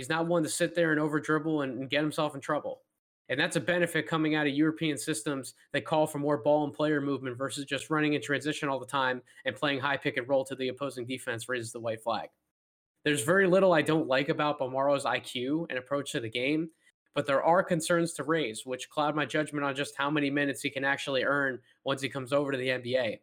He's 0.00 0.08
not 0.08 0.26
one 0.26 0.42
to 0.44 0.48
sit 0.48 0.74
there 0.74 0.92
and 0.92 0.98
over 0.98 1.20
dribble 1.20 1.60
and, 1.60 1.78
and 1.78 1.90
get 1.90 2.00
himself 2.00 2.34
in 2.34 2.40
trouble. 2.40 2.80
And 3.28 3.38
that's 3.38 3.56
a 3.56 3.60
benefit 3.60 4.08
coming 4.08 4.34
out 4.34 4.46
of 4.46 4.54
European 4.54 4.96
systems 4.96 5.52
that 5.74 5.84
call 5.84 6.06
for 6.06 6.18
more 6.18 6.38
ball 6.38 6.64
and 6.64 6.72
player 6.72 7.02
movement 7.02 7.36
versus 7.36 7.66
just 7.66 7.90
running 7.90 8.14
in 8.14 8.22
transition 8.22 8.70
all 8.70 8.80
the 8.80 8.86
time 8.86 9.20
and 9.44 9.54
playing 9.54 9.78
high 9.78 9.98
pick 9.98 10.16
and 10.16 10.26
roll 10.26 10.42
to 10.46 10.54
the 10.54 10.68
opposing 10.68 11.04
defense 11.04 11.50
raises 11.50 11.70
the 11.70 11.80
white 11.80 12.02
flag. 12.02 12.30
There's 13.04 13.22
very 13.22 13.46
little 13.46 13.74
I 13.74 13.82
don't 13.82 14.08
like 14.08 14.30
about 14.30 14.58
Bolmaro's 14.58 15.04
IQ 15.04 15.66
and 15.68 15.78
approach 15.78 16.12
to 16.12 16.20
the 16.20 16.30
game, 16.30 16.70
but 17.14 17.26
there 17.26 17.44
are 17.44 17.62
concerns 17.62 18.14
to 18.14 18.24
raise, 18.24 18.64
which 18.64 18.88
cloud 18.88 19.14
my 19.14 19.26
judgment 19.26 19.66
on 19.66 19.76
just 19.76 19.98
how 19.98 20.08
many 20.08 20.30
minutes 20.30 20.62
he 20.62 20.70
can 20.70 20.82
actually 20.82 21.24
earn 21.24 21.58
once 21.84 22.00
he 22.00 22.08
comes 22.08 22.32
over 22.32 22.52
to 22.52 22.56
the 22.56 22.68
NBA. 22.68 23.18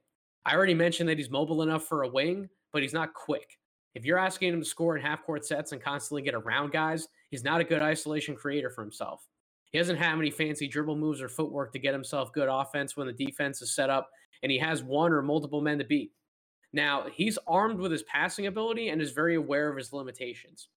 I 0.45 0.53
already 0.55 0.75
mentioned 0.75 1.09
that 1.09 1.17
he's 1.17 1.31
mobile 1.31 1.63
enough 1.63 1.85
for 1.85 2.03
a 2.03 2.07
wing, 2.07 2.49
but 2.71 2.83
he's 2.83 2.93
not 2.93 3.15
quick. 3.15 3.57
If 3.97 4.05
you're 4.05 4.19
asking 4.19 4.53
him 4.53 4.59
to 4.59 4.65
score 4.65 4.95
in 4.95 5.01
half 5.01 5.25
court 5.25 5.43
sets 5.43 5.71
and 5.71 5.81
constantly 5.81 6.21
get 6.21 6.35
around 6.35 6.71
guys, 6.71 7.07
he's 7.31 7.43
not 7.43 7.61
a 7.61 7.63
good 7.63 7.81
isolation 7.81 8.35
creator 8.35 8.69
for 8.69 8.83
himself. 8.83 9.27
He 9.71 9.79
doesn't 9.79 9.97
have 9.97 10.19
any 10.19 10.29
fancy 10.29 10.67
dribble 10.67 10.97
moves 10.97 11.19
or 11.19 11.27
footwork 11.27 11.73
to 11.73 11.79
get 11.79 11.95
himself 11.95 12.31
good 12.31 12.47
offense 12.47 12.95
when 12.95 13.07
the 13.07 13.25
defense 13.25 13.59
is 13.63 13.73
set 13.73 13.89
up, 13.89 14.11
and 14.43 14.51
he 14.51 14.59
has 14.59 14.83
one 14.83 15.11
or 15.11 15.23
multiple 15.23 15.61
men 15.61 15.79
to 15.79 15.83
beat. 15.83 16.11
Now, 16.73 17.07
he's 17.11 17.39
armed 17.47 17.79
with 17.79 17.91
his 17.91 18.03
passing 18.03 18.45
ability 18.45 18.89
and 18.89 19.01
is 19.01 19.13
very 19.13 19.33
aware 19.33 19.67
of 19.67 19.77
his 19.77 19.91
limitations 19.91 20.67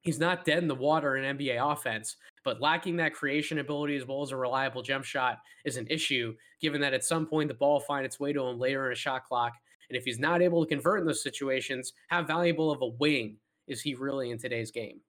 he's 0.00 0.18
not 0.18 0.44
dead 0.44 0.58
in 0.58 0.68
the 0.68 0.74
water 0.74 1.16
in 1.16 1.36
NBA 1.36 1.58
offense, 1.72 2.16
but 2.44 2.60
lacking 2.60 2.96
that 2.96 3.14
creation 3.14 3.58
ability 3.58 3.96
as 3.96 4.06
well 4.06 4.22
as 4.22 4.30
a 4.30 4.36
reliable 4.36 4.82
jump 4.82 5.04
shot 5.04 5.38
is 5.64 5.76
an 5.76 5.86
issue, 5.88 6.34
given 6.60 6.80
that 6.80 6.94
at 6.94 7.04
some 7.04 7.26
point 7.26 7.48
the 7.48 7.54
ball 7.54 7.80
find 7.80 8.06
its 8.06 8.20
way 8.20 8.32
to 8.32 8.42
him 8.42 8.58
later 8.58 8.86
in 8.86 8.92
a 8.92 8.96
shot 8.96 9.24
clock. 9.24 9.52
And 9.90 9.96
if 9.96 10.04
he's 10.04 10.18
not 10.18 10.42
able 10.42 10.64
to 10.64 10.68
convert 10.68 11.00
in 11.00 11.06
those 11.06 11.22
situations, 11.22 11.92
how 12.08 12.22
valuable 12.22 12.70
of 12.70 12.82
a 12.82 12.86
wing 12.86 13.36
is 13.66 13.80
he 13.80 13.94
really 13.94 14.30
in 14.30 14.38
today's 14.38 14.70
game? 14.70 15.00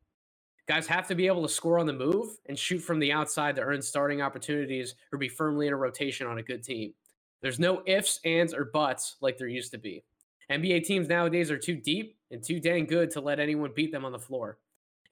Guys 0.67 0.87
have 0.87 1.07
to 1.07 1.15
be 1.15 1.27
able 1.27 1.41
to 1.41 1.49
score 1.49 1.79
on 1.79 1.87
the 1.87 1.93
move 1.93 2.37
and 2.47 2.57
shoot 2.57 2.79
from 2.79 2.99
the 2.99 3.11
outside 3.11 3.55
to 3.55 3.61
earn 3.61 3.81
starting 3.81 4.21
opportunities 4.21 4.95
or 5.11 5.17
be 5.17 5.27
firmly 5.27 5.67
in 5.67 5.73
a 5.73 5.75
rotation 5.75 6.27
on 6.27 6.37
a 6.37 6.43
good 6.43 6.63
team. 6.63 6.93
There's 7.41 7.59
no 7.59 7.81
ifs, 7.87 8.19
ands, 8.23 8.53
or 8.53 8.65
buts 8.65 9.15
like 9.21 9.37
there 9.37 9.47
used 9.47 9.71
to 9.71 9.77
be. 9.77 10.03
NBA 10.51 10.83
teams 10.83 11.07
nowadays 11.07 11.49
are 11.49 11.57
too 11.57 11.75
deep 11.75 12.17
and 12.31 12.43
too 12.43 12.59
dang 12.59 12.85
good 12.85 13.11
to 13.11 13.21
let 13.21 13.39
anyone 13.39 13.71
beat 13.75 13.91
them 13.91 14.05
on 14.05 14.11
the 14.11 14.19
floor. 14.19 14.57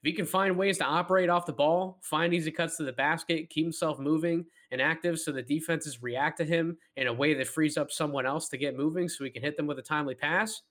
If 0.04 0.10
he 0.10 0.14
can 0.14 0.26
find 0.26 0.56
ways 0.56 0.78
to 0.78 0.86
operate 0.86 1.30
off 1.30 1.48
the 1.48 1.54
ball, 1.54 2.00
find 2.04 2.34
easy 2.34 2.52
cuts 2.52 2.78
to 2.78 2.84
the 2.84 2.94
basket, 2.94 3.50
keep 3.50 3.66
himself 3.66 3.98
moving 4.00 4.46
and 4.72 4.82
active 4.82 5.20
so 5.20 5.32
the 5.32 5.42
defenses 5.42 6.04
react 6.04 6.38
to 6.38 6.46
him 6.46 6.78
in 6.98 7.08
a 7.08 7.14
way 7.14 7.34
that 7.34 7.48
frees 7.48 7.78
up 7.78 7.92
someone 7.92 8.26
else 8.26 8.48
to 8.50 8.58
get 8.58 8.78
moving 8.78 9.10
so 9.10 9.24
he 9.24 9.32
can 9.32 9.42
hit 9.42 9.58
them 9.58 9.66
with 9.66 9.80
a 9.80 9.84
timely 9.84 10.14
pass, 10.14 10.62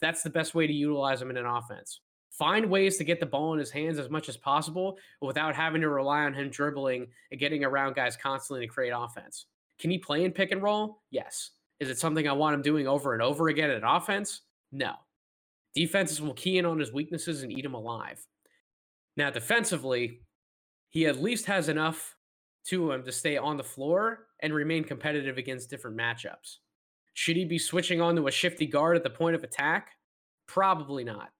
that's 0.00 0.22
the 0.22 0.30
best 0.30 0.54
way 0.54 0.66
to 0.66 0.72
utilize 0.72 1.22
him 1.22 1.30
in 1.30 1.36
an 1.36 1.46
offense. 1.46 2.00
Find 2.32 2.68
ways 2.68 2.96
to 2.96 3.04
get 3.04 3.20
the 3.20 3.26
ball 3.26 3.52
in 3.52 3.58
his 3.58 3.70
hands 3.70 3.98
as 3.98 4.10
much 4.10 4.28
as 4.28 4.36
possible 4.36 4.98
without 5.20 5.54
having 5.54 5.82
to 5.82 5.88
rely 5.88 6.24
on 6.24 6.34
him 6.34 6.48
dribbling 6.48 7.06
and 7.30 7.38
getting 7.38 7.62
around 7.62 7.94
guys 7.94 8.16
constantly 8.16 8.66
to 8.66 8.72
create 8.72 8.90
offense. 8.90 9.46
Can 9.78 9.90
he 9.90 9.98
play 9.98 10.24
in 10.24 10.32
pick 10.32 10.50
and 10.50 10.62
roll? 10.62 11.02
Yes. 11.10 11.50
Is 11.78 11.90
it 11.90 11.98
something 11.98 12.26
I 12.26 12.32
want 12.32 12.54
him 12.54 12.62
doing 12.62 12.88
over 12.88 13.12
and 13.12 13.22
over 13.22 13.48
again 13.48 13.70
in 13.70 13.84
offense? 13.84 14.42
No. 14.72 14.94
Defenses 15.74 16.20
will 16.20 16.34
key 16.34 16.58
in 16.58 16.66
on 16.66 16.78
his 16.78 16.92
weaknesses 16.92 17.42
and 17.42 17.52
eat 17.52 17.64
him 17.64 17.74
alive. 17.74 18.26
Now, 19.16 19.30
defensively, 19.30 20.20
he 20.88 21.06
at 21.06 21.22
least 21.22 21.46
has 21.46 21.68
enough 21.68 22.16
to 22.66 22.92
him 22.92 23.02
to 23.04 23.12
stay 23.12 23.36
on 23.36 23.56
the 23.56 23.64
floor 23.64 24.26
and 24.40 24.54
remain 24.54 24.84
competitive 24.84 25.38
against 25.38 25.70
different 25.70 25.96
matchups. 25.96 26.58
Should 27.14 27.36
he 27.36 27.44
be 27.44 27.58
switching 27.58 28.00
on 28.00 28.16
to 28.16 28.26
a 28.26 28.30
shifty 28.30 28.66
guard 28.66 28.96
at 28.96 29.02
the 29.02 29.10
point 29.10 29.36
of 29.36 29.44
attack? 29.44 29.90
Probably 30.46 31.04
not. 31.04 31.30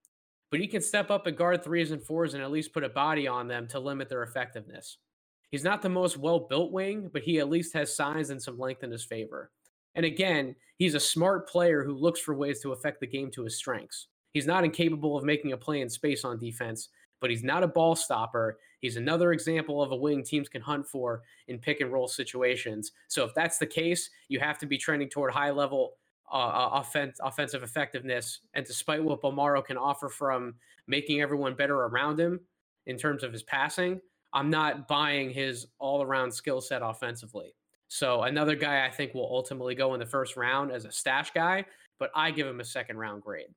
But 0.51 0.61
he 0.61 0.67
can 0.67 0.83
step 0.83 1.11
up 1.11 1.27
and 1.27 1.37
guard 1.37 1.65
threes 1.65 1.93
and 1.93 2.03
fours 2.03 2.35
and 2.35 2.43
at 2.43 2.51
least 2.51 2.75
put 2.75 2.85
a 2.85 2.89
body 2.89 3.27
on 3.27 3.49
them 3.49 3.67
to 3.69 3.81
limit 3.81 4.09
their 4.09 4.23
effectiveness. 4.23 4.99
He's 5.51 5.65
not 5.65 5.83
the 5.83 5.89
most 5.89 6.17
well 6.17 6.41
built 6.41 6.73
wing, 6.73 7.11
but 7.13 7.23
he 7.23 7.39
at 7.39 7.49
least 7.49 7.75
has 7.75 7.95
size 7.95 8.31
and 8.31 8.43
some 8.43 8.59
length 8.59 8.85
in 8.85 8.91
his 8.91 9.05
favor. 9.05 9.51
And 9.95 10.07
again, 10.07 10.57
he's 10.79 10.95
a 10.95 11.01
smart 11.01 11.49
player 11.49 11.85
who 11.85 11.95
looks 11.95 12.21
for 12.21 12.35
ways 12.35 12.61
to 12.61 12.73
affect 12.73 13.01
the 13.01 13.07
game 13.07 13.31
to 13.33 13.45
his 13.45 13.59
strengths. 13.59 14.09
He's 14.33 14.47
not 14.47 14.65
incapable 14.65 15.17
of 15.17 15.25
making 15.25 15.53
a 15.53 15.57
play 15.59 15.83
in 15.83 15.91
space 15.91 16.25
on 16.25 16.39
defense, 16.39 16.89
but 17.23 17.31
he's 17.31 17.45
not 17.45 17.63
a 17.63 17.69
ball 17.69 17.95
stopper. 17.95 18.59
He's 18.81 18.97
another 18.97 19.33
example 19.33 19.81
of 19.81 19.93
a 19.93 19.97
wing 19.97 20.25
teams 20.25 20.49
can 20.49 20.61
hunt 20.61 20.87
for 20.87 21.23
in 21.47 21.59
pick 21.59 21.81
and 21.81 21.91
roll 21.91 22.09
situations. 22.09 22.93
So 23.07 23.25
if 23.25 23.33
that's 23.33 23.57
the 23.57 23.67
case, 23.67 24.11
you 24.29 24.41
have 24.41 24.59
to 24.59 24.67
be 24.67 24.77
trending 24.77 25.09
toward 25.09 25.33
high 25.33 25.53
level 25.53 25.95
uh, 26.31 26.37
uh 26.37 26.71
offense, 26.81 27.19
offensive 27.23 27.63
effectiveness. 27.63 28.41
And 28.55 28.67
despite 28.67 29.03
what 29.03 29.23
Bolmaro 29.23 29.65
can 29.65 29.79
offer 29.79 30.09
from 30.09 30.57
making 30.87 31.23
everyone 31.23 31.55
better 31.55 31.77
around 31.77 32.19
him 32.19 32.41
in 32.87 32.99
terms 32.99 33.23
of 33.23 33.33
his 33.33 33.45
passing, 33.45 34.01
I'm 34.33 34.51
not 34.51 34.89
buying 34.89 35.31
his 35.31 35.69
all 35.79 36.03
around 36.03 36.33
skill 36.33 36.61
set 36.61 36.83
offensively. 36.83 37.55
So 37.87 38.23
another 38.23 38.57
guy 38.57 38.85
I 38.85 38.91
think 38.91 39.15
will 39.15 39.29
ultimately 39.31 39.75
go 39.75 39.95
in 39.95 40.01
the 40.01 40.07
first 40.07 40.37
round 40.37 40.73
as 40.73 40.87
a 40.87 40.91
stash 40.91 41.31
guy, 41.31 41.67
but 42.01 42.11
I 42.17 42.31
give 42.33 42.47
him 42.49 42.59
a 42.59 42.65
second 42.65 42.97
round 42.97 43.23
grade. 43.23 43.49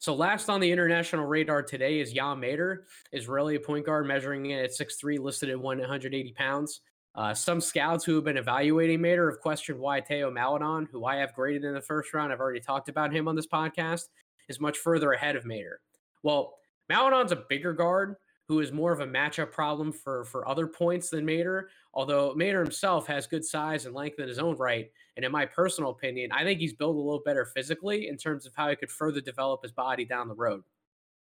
So 0.00 0.14
last 0.14 0.48
on 0.48 0.60
the 0.60 0.70
international 0.70 1.26
radar 1.26 1.62
today 1.62 1.98
is 1.98 2.12
Yam 2.12 2.38
Madar, 2.38 2.84
Israeli 3.12 3.58
point 3.58 3.84
guard 3.84 4.06
measuring 4.06 4.46
in 4.46 4.60
at 4.60 4.70
6'3", 4.70 5.18
listed 5.18 5.50
at 5.50 5.58
180 5.58 6.32
pounds. 6.34 6.82
Uh, 7.16 7.34
some 7.34 7.60
scouts 7.60 8.04
who 8.04 8.14
have 8.14 8.22
been 8.22 8.36
evaluating 8.36 9.00
Madar 9.00 9.28
have 9.28 9.40
questioned 9.40 9.78
why 9.80 10.00
Theo 10.00 10.30
Maledon, 10.30 10.88
who 10.92 11.04
I 11.04 11.16
have 11.16 11.34
graded 11.34 11.64
in 11.64 11.74
the 11.74 11.80
first 11.80 12.14
round, 12.14 12.32
I've 12.32 12.38
already 12.38 12.60
talked 12.60 12.88
about 12.88 13.12
him 13.12 13.26
on 13.26 13.34
this 13.34 13.48
podcast, 13.48 14.04
is 14.48 14.60
much 14.60 14.78
further 14.78 15.10
ahead 15.12 15.34
of 15.34 15.44
Madar. 15.44 15.80
Well, 16.22 16.54
Maledon's 16.88 17.32
a 17.32 17.44
bigger 17.48 17.72
guard, 17.72 18.14
who 18.48 18.60
is 18.60 18.72
more 18.72 18.92
of 18.92 19.00
a 19.00 19.06
matchup 19.06 19.52
problem 19.52 19.92
for 19.92 20.24
for 20.24 20.48
other 20.48 20.66
points 20.66 21.10
than 21.10 21.24
Madar. 21.24 21.68
Although 21.92 22.34
Madar 22.34 22.62
himself 22.62 23.06
has 23.06 23.26
good 23.26 23.44
size 23.44 23.84
and 23.84 23.94
length 23.94 24.18
in 24.18 24.26
his 24.26 24.38
own 24.38 24.56
right, 24.56 24.90
and 25.16 25.24
in 25.24 25.30
my 25.30 25.44
personal 25.44 25.90
opinion, 25.90 26.32
I 26.32 26.44
think 26.44 26.58
he's 26.58 26.72
built 26.72 26.96
a 26.96 26.98
little 26.98 27.22
better 27.24 27.44
physically 27.44 28.08
in 28.08 28.16
terms 28.16 28.46
of 28.46 28.54
how 28.56 28.70
he 28.70 28.76
could 28.76 28.90
further 28.90 29.20
develop 29.20 29.62
his 29.62 29.72
body 29.72 30.04
down 30.04 30.28
the 30.28 30.34
road. 30.34 30.62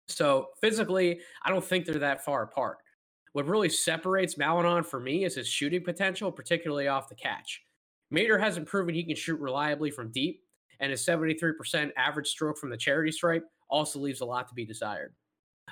So 0.08 0.50
physically, 0.62 1.20
I 1.44 1.50
don't 1.50 1.64
think 1.66 1.86
they're 1.86 2.00
that 2.00 2.24
far 2.24 2.44
apart. 2.44 2.78
What 3.34 3.48
really 3.48 3.70
separates 3.70 4.38
Maledon 4.38 4.84
for 4.84 5.00
me 5.00 5.26
is 5.26 5.36
his 5.36 5.48
shooting 5.48 5.84
potential, 5.84 6.32
particularly 6.32 6.88
off 6.88 7.10
the 7.10 7.16
catch. 7.16 7.64
Madar 8.10 8.38
hasn't 8.38 8.68
proven 8.68 8.96
he 8.96 9.04
can 9.04 9.16
shoot 9.16 9.40
reliably 9.40 9.92
from 9.92 10.12
deep, 10.12 10.44
and 10.80 10.92
his 10.92 11.06
73% 11.06 11.92
average 11.98 12.28
stroke 12.28 12.58
from 12.58 12.70
the 12.70 12.78
charity 12.78 13.12
stripe 13.12 13.46
also 13.70 14.00
leaves 14.00 14.22
a 14.22 14.26
lot 14.26 14.48
to 14.48 14.54
be 14.54 14.66
desired. 14.66 15.14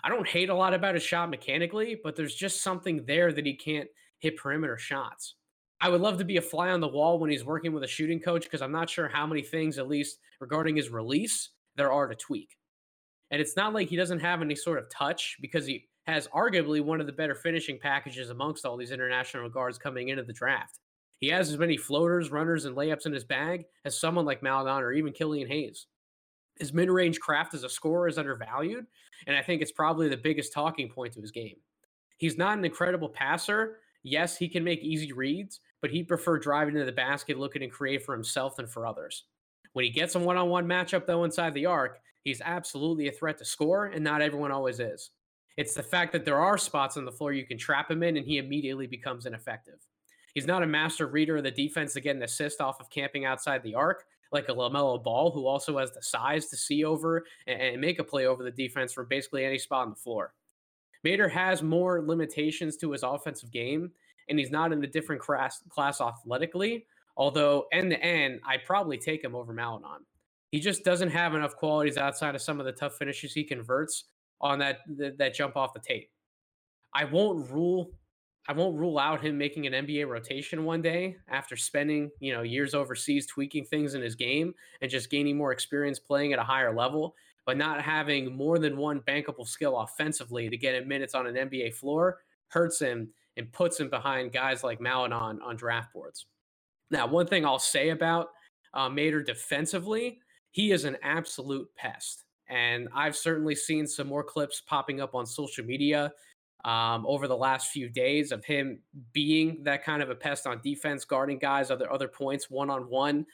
I 0.04 0.10
don't 0.10 0.28
hate 0.28 0.50
a 0.50 0.56
lot 0.56 0.74
about 0.74 0.96
his 0.96 1.04
shot 1.04 1.30
mechanically, 1.30 2.00
but 2.04 2.16
there's 2.16 2.36
just 2.36 2.62
something 2.62 3.06
there 3.06 3.32
that 3.32 3.46
he 3.46 3.56
can't 3.56 3.88
hit 4.20 4.38
perimeter 4.38 4.78
shots. 4.78 5.36
I 5.82 5.90
would 5.90 6.02
love 6.02 6.18
to 6.20 6.26
be 6.26 6.38
a 6.38 6.42
fly 6.42 6.70
on 6.70 6.80
the 6.80 6.88
wall 6.88 7.20
when 7.20 7.30
he's 7.30 7.44
working 7.44 7.74
with 7.74 7.84
a 7.84 7.88
shooting 7.88 8.20
coach 8.20 8.44
because 8.44 8.62
I'm 8.62 8.72
not 8.72 8.90
sure 8.90 9.08
how 9.08 9.28
many 9.28 9.42
things, 9.42 9.78
at 9.78 9.88
least 9.88 10.20
regarding 10.40 10.76
his 10.76 10.90
release, 10.90 11.50
there 11.76 11.92
are 11.92 12.08
to 12.08 12.16
tweak. 12.16 12.56
And 13.32 13.42
it's 13.42 13.56
not 13.56 13.74
like 13.74 13.90
he 13.90 13.96
doesn't 13.96 14.20
have 14.20 14.42
any 14.42 14.56
sort 14.56 14.80
of 14.80 14.90
touch 14.90 15.38
because 15.42 15.66
he 15.66 15.88
has 16.08 16.28
arguably 16.28 16.82
one 16.82 17.02
of 17.02 17.08
the 17.08 17.14
better 17.14 17.36
finishing 17.36 17.80
packages 17.80 18.30
amongst 18.30 18.66
all 18.66 18.78
these 18.78 18.92
international 18.92 19.50
guards 19.50 19.78
coming 19.78 20.10
into 20.10 20.24
the 20.24 20.34
draft. 20.34 20.80
He 21.20 21.28
has 21.30 21.50
as 21.50 21.58
many 21.58 21.78
floaters, 21.78 22.32
runners, 22.32 22.66
and 22.66 22.76
layups 22.76 23.06
in 23.06 23.14
his 23.14 23.24
bag 23.24 23.66
as 23.86 24.00
someone 24.00 24.26
like 24.26 24.44
Maledon 24.44 24.84
or 24.84 24.92
even 24.92 25.14
Killian 25.14 25.48
Hayes 25.48 25.88
his 26.60 26.74
mid-range 26.74 27.20
craft 27.20 27.54
as 27.54 27.64
a 27.64 27.70
scorer 27.70 28.08
is 28.08 28.18
undervalued, 28.18 28.86
and 29.28 29.36
I 29.36 29.42
think 29.42 29.62
it's 29.62 29.72
probably 29.72 30.10
the 30.10 30.18
biggest 30.18 30.54
talking 30.54 30.90
point 30.90 31.14
to 31.14 31.22
his 31.22 31.32
game. 31.32 31.58
He's 32.18 32.38
not 32.38 32.58
an 32.58 32.66
incredible 32.66 33.10
passer. 33.10 33.80
Yes, 34.04 34.38
he 34.38 34.48
can 34.48 34.64
make 34.64 34.82
easy 34.82 35.12
reads, 35.12 35.60
but 35.82 35.92
he'd 35.92 36.08
prefer 36.08 36.40
driving 36.40 36.76
to 36.76 36.86
the 36.86 36.92
basket, 36.92 37.38
looking 37.38 37.62
to 37.62 37.68
create 37.68 38.06
for 38.06 38.14
himself 38.14 38.56
than 38.56 38.68
for 38.68 38.86
others. 38.86 39.24
When 39.74 39.84
he 39.84 39.92
gets 39.92 40.16
a 40.16 40.20
one-on-one 40.20 40.66
matchup 40.66 41.06
though 41.06 41.26
inside 41.26 41.54
the 41.54 41.66
arc, 41.66 42.00
he's 42.24 42.42
absolutely 42.42 43.08
a 43.08 43.12
threat 43.12 43.38
to 43.40 43.46
score, 43.46 43.88
and 43.88 44.04
not 44.04 44.22
everyone 44.22 44.52
always 44.52 44.80
is. 44.80 45.12
It's 45.58 45.74
the 45.74 45.84
fact 45.84 46.12
that 46.14 46.26
there 46.26 46.40
are 46.40 46.58
spots 46.58 46.98
on 46.98 47.06
the 47.06 47.12
floor 47.12 47.34
you 47.34 47.46
can 47.46 47.58
trap 47.58 47.92
him 47.92 48.04
in, 48.04 48.18
and 48.18 48.26
he 48.26 48.38
immediately 48.38 48.88
becomes 48.88 49.26
ineffective. 49.26 49.80
He's 50.34 50.48
not 50.48 50.64
a 50.64 50.68
master 50.68 51.08
reader 51.08 51.38
of 51.38 51.44
the 51.44 51.52
defense 51.52 51.94
to 51.94 52.02
get 52.02 52.16
an 52.16 52.24
assist 52.24 52.60
off 52.60 52.82
of 52.82 52.90
camping 52.90 53.26
outside 53.26 53.64
the 53.64 53.76
arc, 53.76 54.06
like 54.32 54.50
a 54.50 54.54
LaMelo 54.54 55.04
Ball, 55.04 55.32
who 55.32 55.48
also 55.48 55.78
has 55.78 55.92
the 55.92 56.02
size 56.02 56.48
to 56.48 56.58
see 56.58 56.84
over 56.84 57.26
and, 57.48 57.62
and 57.62 57.82
make 57.82 58.00
a 58.00 58.04
play 58.04 58.26
over 58.26 58.44
the 58.44 58.52
defense 58.52 58.94
from 58.94 59.08
basically 59.10 59.46
any 59.46 59.58
spot 59.58 59.84
on 59.84 59.90
the 59.92 59.96
floor. 59.96 60.34
Madar 61.04 61.28
has 61.28 61.62
more 61.62 62.02
limitations 62.02 62.78
to 62.78 62.92
his 62.92 63.04
offensive 63.04 63.52
game, 63.52 63.92
and 64.28 64.40
he's 64.40 64.52
not 64.52 64.74
in 64.74 64.84
a 64.84 64.88
different 64.88 65.22
class, 65.22 65.62
class 65.70 66.02
athletically. 66.02 66.88
Although 67.18 67.66
end 67.72 67.92
to 67.92 68.04
end, 68.04 68.42
I 68.46 68.58
probably 68.58 68.98
take 68.98 69.24
him 69.24 69.36
over 69.36 69.54
Maledon. 69.54 70.06
He 70.52 70.60
just 70.60 70.84
doesn't 70.84 71.10
have 71.10 71.36
enough 71.36 71.56
qualities 71.56 71.98
outside 71.98 72.36
of 72.36 72.42
some 72.42 72.60
of 72.60 72.66
the 72.66 72.72
tough 72.72 72.98
finishes 72.98 73.34
he 73.34 73.44
converts 73.44 74.06
on 74.42 74.60
that, 74.60 74.80
that 75.18 75.34
jump 75.34 75.56
off 75.56 75.74
the 75.74 75.80
tape. 75.80 76.10
I 76.94 77.06
won't 77.06 77.50
rule 77.52 77.92
I 78.48 78.54
won't 78.54 78.78
rule 78.78 79.00
out 79.00 79.24
him 79.24 79.38
making 79.38 79.66
an 79.66 79.74
NBA 79.86 80.08
rotation 80.08 80.66
one 80.66 80.82
day 80.82 81.18
after 81.28 81.56
spending, 81.56 82.12
you 82.20 82.32
know, 82.32 82.44
years 82.44 82.76
overseas 82.76 83.26
tweaking 83.26 83.66
things 83.66 83.96
in 83.96 84.02
his 84.02 84.14
game 84.14 84.54
and 84.82 84.92
just 84.92 85.10
gaining 85.10 85.36
more 85.36 85.52
experience 85.52 85.98
playing 85.98 86.32
at 86.32 86.40
a 86.40 86.44
higher 86.44 86.76
level, 86.76 87.16
but 87.46 87.58
not 87.58 87.82
having 87.82 88.36
more 88.36 88.60
than 88.60 88.78
one 88.78 89.02
bankable 89.02 89.48
skill 89.48 89.80
offensively 89.80 90.48
to 90.50 90.58
get 90.58 90.76
him 90.76 90.88
minutes 90.88 91.16
on 91.16 91.26
an 91.26 91.50
NBA 91.50 91.74
floor 91.74 92.20
hurts 92.50 92.80
him 92.80 93.10
and 93.38 93.52
puts 93.52 93.80
him 93.80 93.90
behind 93.90 94.32
guys 94.32 94.64
like 94.64 94.80
Maledon 94.80 95.42
on 95.42 95.56
draft 95.56 95.92
boards. 95.92 96.28
Now, 96.92 97.08
one 97.08 97.26
thing 97.26 97.46
I'll 97.46 97.60
say 97.60 97.90
about 97.90 98.30
uh, 98.74 98.90
Madar 98.90 99.22
defensively, 99.22 100.20
he 100.52 100.72
is 100.72 100.86
an 100.86 100.98
absolute 101.02 101.68
pest. 101.76 102.26
And 102.48 102.88
I've 102.94 103.16
certainly 103.16 103.56
seen 103.56 103.88
some 103.88 104.08
more 104.08 104.24
clips 104.24 104.62
popping 104.62 105.02
up 105.02 105.16
on 105.16 105.26
social 105.26 105.66
media 105.66 106.12
um, 106.66 107.06
over 107.06 107.28
the 107.28 107.38
last 107.38 107.70
few 107.70 107.88
days 107.88 108.32
of 108.32 108.44
him 108.44 108.80
being 109.14 109.64
that 109.64 109.84
kind 109.84 110.02
of 110.02 110.10
a 110.10 110.16
pest 110.16 110.48
on 110.48 110.60
defense, 110.64 111.06
guarding 111.06 111.38
guys 111.38 111.72
other 111.72 111.90
other 111.92 112.08
points 112.08 112.50
one 112.50 112.70
on 112.70 112.90
one, 112.90 113.26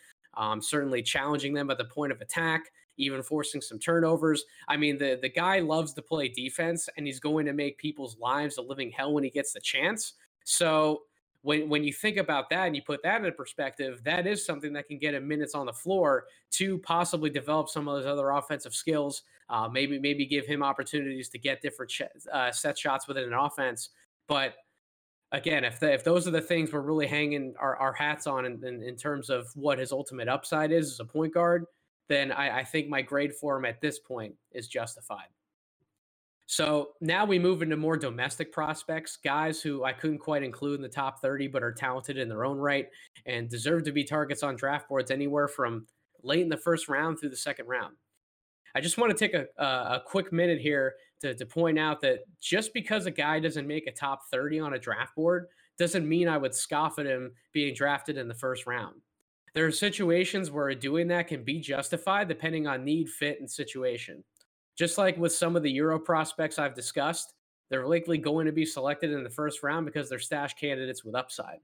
certainly 0.60 1.02
challenging 1.02 1.54
them 1.54 1.72
at 1.72 1.78
the 1.78 1.86
point 1.86 2.12
of 2.12 2.20
attack, 2.22 2.66
even 2.98 3.24
forcing 3.24 3.62
some 3.62 3.80
turnovers. 3.80 4.44
I 4.68 4.76
mean, 4.78 4.98
the 4.98 5.18
the 5.22 5.30
guy 5.30 5.60
loves 5.60 5.94
to 5.94 6.02
play 6.02 6.28
defense, 6.28 6.90
and 6.98 7.08
he's 7.08 7.22
going 7.22 7.46
to 7.46 7.54
make 7.54 7.78
people's 7.78 8.18
lives 8.20 8.58
a 8.58 8.62
living 8.62 8.92
hell 8.92 9.14
when 9.14 9.24
he 9.24 9.30
gets 9.30 9.54
the 9.54 9.62
chance. 9.62 10.14
So 10.44 11.04
when 11.44 11.70
when 11.70 11.84
you 11.84 11.92
think 11.92 12.18
about 12.18 12.50
that 12.50 12.68
and 12.68 12.76
you 12.76 12.82
put 12.82 13.02
that 13.04 13.24
in 13.24 13.34
perspective, 13.34 14.02
that 14.04 14.28
is 14.28 14.46
something 14.46 14.74
that 14.74 14.88
can 14.88 14.98
get 14.98 15.14
him 15.14 15.28
minutes 15.28 15.56
on 15.56 15.66
the 15.66 15.74
floor 15.74 16.26
to 16.52 16.78
possibly 16.80 17.30
develop 17.30 17.70
some 17.70 17.88
of 17.88 17.96
those 17.96 18.06
other 18.06 18.30
offensive 18.32 18.76
skills. 18.76 19.24
Uh, 19.50 19.68
maybe 19.68 20.00
maybe 20.00 20.26
give 20.26 20.46
him 20.46 20.64
opportunities 20.64 21.30
to 21.30 21.40
get 21.40 21.62
different 21.62 21.92
sh- 21.92 22.02
uh, 22.32 22.52
set 22.52 22.78
shots 22.78 23.08
within 23.08 23.26
an 23.26 23.34
offense. 23.34 23.90
But 24.28 24.56
again, 25.32 25.64
if 25.64 25.80
the, 25.80 25.92
if 25.92 26.04
those 26.04 26.28
are 26.28 26.32
the 26.32 26.42
things 26.42 26.72
we're 26.72 26.82
really 26.82 27.08
hanging 27.08 27.54
our, 27.60 27.76
our 27.78 27.94
hats 27.94 28.28
on 28.28 28.46
in, 28.46 28.64
in, 28.66 28.84
in, 28.84 28.96
terms 28.96 29.30
of 29.30 29.48
what 29.56 29.80
his 29.80 29.92
ultimate 29.92 30.28
upside 30.28 30.72
is 30.72 30.92
as 30.92 31.00
a 31.00 31.06
point 31.06 31.34
guard, 31.34 31.66
then 32.08 32.32
I, 32.32 32.60
I 32.60 32.64
think 32.64 32.88
my 32.88 33.02
grade 33.02 33.34
for 33.34 33.58
him 33.58 33.66
at 33.66 33.82
this 33.82 34.00
point 34.00 34.36
is 34.52 34.68
justified. 34.68 35.28
So 36.52 36.90
now 37.00 37.24
we 37.24 37.40
move 37.40 37.62
into 37.62 37.78
more 37.78 37.96
domestic 37.96 38.52
prospects, 38.52 39.16
guys 39.16 39.62
who 39.62 39.86
I 39.86 39.94
couldn't 39.94 40.18
quite 40.18 40.44
include 40.44 40.76
in 40.76 40.82
the 40.82 40.90
top 40.90 41.22
30, 41.22 41.48
but 41.48 41.64
are 41.64 41.72
talented 41.72 42.18
in 42.18 42.28
their 42.28 42.44
own 42.44 42.58
right 42.58 42.90
and 43.26 43.48
deserve 43.48 43.86
to 43.86 43.94
be 43.94 44.04
targets 44.04 44.44
on 44.44 44.58
draft 44.58 44.90
boards 44.90 45.12
anywhere 45.12 45.48
from 45.48 45.88
late 46.24 46.42
in 46.42 46.50
the 46.50 46.58
first 46.58 46.90
round 46.90 47.18
through 47.18 47.30
the 47.30 47.38
second 47.38 47.68
round. 47.68 47.96
I 48.76 48.82
just 48.82 48.98
want 48.98 49.18
to 49.18 49.18
take 49.18 49.34
a, 49.34 49.48
a, 49.58 50.02
quick 50.06 50.34
minute 50.34 50.60
here 50.60 50.96
to, 51.22 51.34
to 51.34 51.46
point 51.46 51.80
out 51.80 52.02
that 52.02 52.26
just 52.42 52.74
because 52.74 53.06
a 53.06 53.12
guy 53.12 53.40
doesn't 53.40 53.66
make 53.66 53.88
a 53.88 53.92
top 53.94 54.24
30 54.30 54.60
on 54.60 54.74
a 54.74 54.80
draft 54.80 55.16
board 55.16 55.48
doesn't 55.80 56.06
mean 56.06 56.28
I 56.28 56.38
would 56.38 56.54
scoff 56.54 57.00
at 57.00 57.06
him 57.06 57.32
being 57.54 57.74
drafted 57.74 58.18
in 58.18 58.28
the 58.28 58.36
first 58.36 58.68
round. 58.68 58.96
There 59.54 59.66
are 59.68 59.72
situations 59.72 60.52
where 60.52 60.76
doing 60.76 61.08
that 61.08 61.30
can 61.30 61.46
be 61.46 61.62
justified 61.62 62.28
depending 62.28 62.68
on 62.68 62.84
need, 62.84 63.08
fit, 63.08 63.40
and 63.40 63.50
situation. 63.50 64.26
Just 64.78 64.98
like 64.98 65.18
with 65.18 65.34
some 65.34 65.56
of 65.56 65.64
the 65.64 65.72
Euro 65.72 66.00
prospects 66.00 66.60
I've 66.60 66.76
discussed, 66.76 67.34
they're 67.70 67.88
likely 67.88 68.18
going 68.18 68.46
to 68.46 68.52
be 68.52 68.66
selected 68.66 69.12
in 69.12 69.24
the 69.24 69.30
first 69.30 69.64
round 69.64 69.86
because 69.86 70.10
they're 70.10 70.20
stash 70.20 70.54
candidates 70.56 71.04
with 71.04 71.16
upside. 71.16 71.60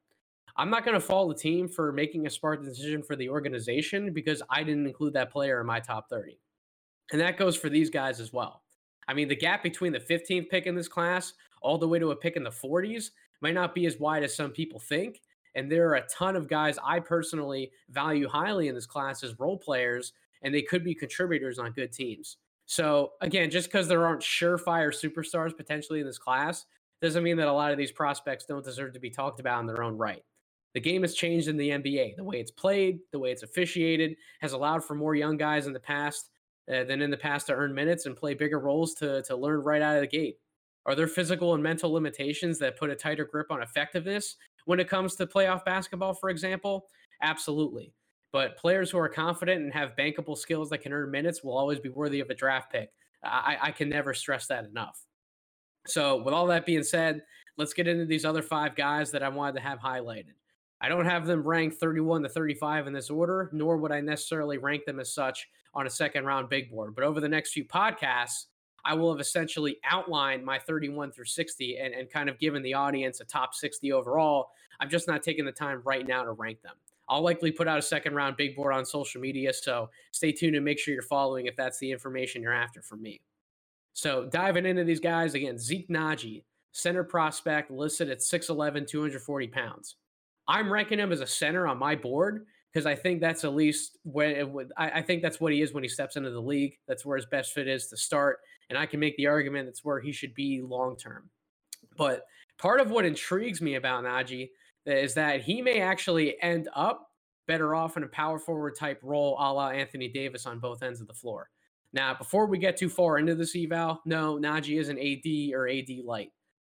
I'm 0.55 0.69
not 0.69 0.83
going 0.83 0.95
to 0.95 0.99
fault 0.99 1.29
the 1.29 1.39
team 1.41 1.67
for 1.67 1.91
making 1.91 2.25
a 2.25 2.31
smart 2.31 2.63
decision 2.63 3.03
for 3.03 3.15
the 3.15 3.29
organization 3.29 4.11
because 4.11 4.41
I 4.49 4.63
didn't 4.63 4.87
include 4.87 5.13
that 5.13 5.31
player 5.31 5.61
in 5.61 5.67
my 5.67 5.79
top 5.79 6.09
30. 6.09 6.39
And 7.11 7.21
that 7.21 7.37
goes 7.37 7.55
for 7.55 7.69
these 7.69 7.89
guys 7.89 8.19
as 8.19 8.33
well. 8.33 8.63
I 9.07 9.13
mean, 9.13 9.27
the 9.27 9.35
gap 9.35 9.63
between 9.63 9.93
the 9.93 9.99
15th 9.99 10.49
pick 10.49 10.65
in 10.65 10.75
this 10.75 10.87
class 10.87 11.33
all 11.61 11.77
the 11.77 11.87
way 11.87 11.99
to 11.99 12.11
a 12.11 12.15
pick 12.15 12.35
in 12.35 12.43
the 12.43 12.49
40s 12.49 13.11
might 13.41 13.53
not 13.53 13.75
be 13.75 13.85
as 13.85 13.99
wide 13.99 14.23
as 14.23 14.35
some 14.35 14.51
people 14.51 14.79
think. 14.79 15.21
And 15.55 15.71
there 15.71 15.89
are 15.89 15.95
a 15.95 16.07
ton 16.07 16.35
of 16.35 16.47
guys 16.47 16.77
I 16.83 16.99
personally 16.99 17.71
value 17.89 18.27
highly 18.27 18.67
in 18.67 18.75
this 18.75 18.85
class 18.85 19.23
as 19.23 19.39
role 19.39 19.57
players, 19.57 20.13
and 20.41 20.53
they 20.53 20.61
could 20.61 20.83
be 20.83 20.93
contributors 20.93 21.59
on 21.59 21.71
good 21.71 21.91
teams. 21.91 22.37
So, 22.67 23.13
again, 23.21 23.49
just 23.49 23.69
because 23.69 23.87
there 23.87 24.05
aren't 24.05 24.21
surefire 24.21 24.89
superstars 24.89 25.55
potentially 25.55 26.01
in 26.01 26.05
this 26.05 26.17
class 26.17 26.65
doesn't 27.01 27.23
mean 27.23 27.37
that 27.37 27.47
a 27.47 27.53
lot 27.53 27.71
of 27.71 27.77
these 27.77 27.91
prospects 27.91 28.45
don't 28.45 28.63
deserve 28.63 28.93
to 28.93 28.99
be 28.99 29.09
talked 29.09 29.39
about 29.39 29.61
in 29.61 29.67
their 29.67 29.81
own 29.83 29.97
right. 29.97 30.23
The 30.73 30.81
game 30.81 31.01
has 31.03 31.15
changed 31.15 31.47
in 31.47 31.55
the 31.55 31.69
NBA. 31.69 32.17
The 32.17 32.23
way 32.23 32.39
it's 32.41 32.51
played, 32.51 32.99
the 33.11 33.19
way 33.19 33.31
it's 33.31 33.43
officiated, 33.43 34.17
has 34.41 34.51
allowed 34.51 34.83
for 34.83 34.95
more 34.95 35.15
young 35.15 35.37
guys 35.37 35.65
in 35.65 35.73
the 35.73 35.79
past 35.79 36.29
uh, 36.71 36.83
than 36.83 37.01
in 37.01 37.09
the 37.09 37.17
past 37.17 37.47
to 37.47 37.53
earn 37.53 37.73
minutes 37.73 38.05
and 38.05 38.17
play 38.17 38.33
bigger 38.33 38.59
roles 38.59 38.93
to, 38.95 39.23
to 39.23 39.35
learn 39.35 39.61
right 39.61 39.81
out 39.81 39.95
of 39.95 40.01
the 40.01 40.07
gate. 40.07 40.37
Are 40.85 40.93
there 40.93 41.07
physical 41.07 41.53
and 41.53 41.63
mental 41.63 41.91
limitations 41.91 42.59
that 42.59 42.77
put 42.77 42.89
a 42.89 42.95
tighter 42.95 43.25
grip 43.25 43.49
on 43.49 43.61
effectiveness 43.61 44.35
when 44.65 44.79
it 44.79 44.89
comes 44.89 45.15
to 45.15 45.25
playoff 45.25 45.63
basketball, 45.63 46.13
for 46.13 46.29
example? 46.29 46.87
Absolutely. 47.21 47.93
But 48.31 48.57
players 48.57 48.91
who 48.91 48.99
are 48.99 49.09
confident 49.09 49.61
and 49.61 49.73
have 49.73 49.95
bankable 49.97 50.37
skills 50.37 50.69
that 50.69 50.79
can 50.79 50.91
earn 50.91 51.11
minutes 51.11 51.43
will 51.43 51.57
always 51.57 51.79
be 51.79 51.89
worthy 51.89 52.19
of 52.19 52.29
a 52.29 52.35
draft 52.35 52.71
pick. 52.71 52.91
I, 53.23 53.57
I 53.61 53.71
can 53.71 53.89
never 53.89 54.13
stress 54.13 54.47
that 54.47 54.65
enough. 54.65 55.01
So, 55.87 56.21
with 56.21 56.33
all 56.33 56.47
that 56.47 56.65
being 56.65 56.83
said, 56.83 57.23
let's 57.55 57.73
get 57.73 57.87
into 57.87 58.05
these 58.05 58.25
other 58.25 58.41
five 58.41 58.75
guys 58.75 59.11
that 59.11 59.23
I 59.23 59.29
wanted 59.29 59.55
to 59.55 59.61
have 59.61 59.79
highlighted. 59.79 60.33
I 60.79 60.89
don't 60.89 61.05
have 61.05 61.25
them 61.25 61.47
ranked 61.47 61.77
31 61.77 62.23
to 62.23 62.29
35 62.29 62.87
in 62.87 62.93
this 62.93 63.09
order, 63.09 63.49
nor 63.51 63.77
would 63.77 63.91
I 63.91 64.01
necessarily 64.01 64.57
rank 64.57 64.85
them 64.85 64.99
as 64.99 65.13
such 65.13 65.47
on 65.73 65.87
a 65.87 65.89
second 65.89 66.25
round 66.25 66.49
big 66.49 66.69
board. 66.69 66.93
But 66.93 67.03
over 67.03 67.19
the 67.19 67.29
next 67.29 67.53
few 67.53 67.65
podcasts, 67.65 68.45
I 68.85 68.93
will 68.93 69.11
have 69.11 69.19
essentially 69.19 69.77
outlined 69.83 70.45
my 70.45 70.59
31 70.59 71.11
through 71.11 71.25
60 71.25 71.77
and, 71.77 71.93
and 71.93 72.09
kind 72.09 72.29
of 72.29 72.39
given 72.39 72.61
the 72.61 72.73
audience 72.73 73.19
a 73.19 73.25
top 73.25 73.55
60 73.55 73.91
overall. 73.91 74.49
I'm 74.79 74.89
just 74.89 75.07
not 75.07 75.23
taking 75.23 75.45
the 75.45 75.51
time 75.51 75.81
right 75.83 76.07
now 76.07 76.23
to 76.23 76.31
rank 76.31 76.61
them. 76.61 76.75
I'll 77.09 77.21
likely 77.21 77.51
put 77.51 77.67
out 77.67 77.79
a 77.79 77.81
second 77.81 78.15
round 78.15 78.37
big 78.37 78.55
board 78.55 78.73
on 78.73 78.85
social 78.85 79.21
media. 79.21 79.53
So 79.53 79.89
stay 80.11 80.31
tuned 80.31 80.55
and 80.55 80.65
make 80.65 80.79
sure 80.79 80.93
you're 80.93 81.03
following 81.03 81.45
if 81.45 81.55
that's 81.55 81.79
the 81.79 81.91
information 81.91 82.41
you're 82.41 82.53
after 82.53 82.81
from 82.81 83.01
me. 83.01 83.21
So 83.93 84.25
diving 84.25 84.65
into 84.65 84.83
these 84.83 84.99
guys 84.99 85.33
again, 85.33 85.57
Zeke 85.57 85.89
Nnaji, 85.89 86.43
center 86.71 87.03
prospect 87.03 87.71
listed 87.71 88.09
at 88.09 88.19
6'11, 88.19 88.87
240 88.87 89.47
pounds. 89.47 89.95
I'm 90.47 90.71
ranking 90.71 90.99
him 90.99 91.11
as 91.11 91.21
a 91.21 91.27
center 91.27 91.67
on 91.67 91.77
my 91.77 91.95
board 91.95 92.45
because 92.71 92.85
I 92.85 92.95
think 92.95 93.21
that's 93.21 93.43
at 93.43 93.55
least 93.55 93.97
when 94.03 94.69
I, 94.77 95.01
think 95.01 95.21
that's 95.21 95.41
what 95.41 95.51
he 95.51 95.61
is 95.61 95.73
when 95.73 95.83
he 95.83 95.89
steps 95.89 96.15
into 96.15 96.29
the 96.29 96.39
league. 96.39 96.77
That's 96.87 97.05
where 97.05 97.17
his 97.17 97.25
best 97.25 97.53
fit 97.53 97.67
is 97.67 97.87
to 97.87 97.97
start, 97.97 98.39
and 98.69 98.77
I 98.77 98.85
can 98.85 98.99
make 98.99 99.17
the 99.17 99.27
argument 99.27 99.65
that's 99.65 99.83
where 99.83 99.99
he 99.99 100.11
should 100.11 100.35
be 100.35 100.61
long 100.61 100.95
term. 100.95 101.29
But 101.97 102.25
part 102.59 102.79
of 102.79 102.91
what 102.91 103.05
intrigues 103.05 103.61
me 103.61 103.75
about 103.75 104.03
Nnaji 104.03 104.49
is 104.87 105.13
that 105.15 105.41
he 105.41 105.61
may 105.61 105.81
actually 105.81 106.41
end 106.41 106.69
up 106.75 107.11
better 107.47 107.75
off 107.75 107.97
in 107.97 108.03
a 108.03 108.07
power 108.07 108.39
forward 108.39 108.75
type 108.75 108.99
role, 109.03 109.35
a 109.39 109.53
la 109.53 109.69
Anthony 109.69 110.07
Davis 110.07 110.45
on 110.45 110.59
both 110.59 110.83
ends 110.83 111.01
of 111.01 111.07
the 111.07 111.13
floor. 111.13 111.49
Now, 111.93 112.13
before 112.13 112.45
we 112.45 112.57
get 112.57 112.77
too 112.77 112.89
far 112.89 113.17
into 113.17 113.35
this 113.35 113.55
eval, 113.55 114.01
no, 114.05 114.37
Nnaji 114.37 114.79
isn't 114.79 114.99
AD 114.99 115.55
or 115.55 115.69
AD 115.69 116.05
light. 116.05 116.31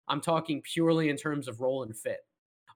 I'm 0.09 0.21
talking 0.21 0.61
purely 0.63 1.09
in 1.09 1.17
terms 1.17 1.49
of 1.49 1.61
role 1.61 1.83
and 1.83 1.97
fit. 1.97 2.21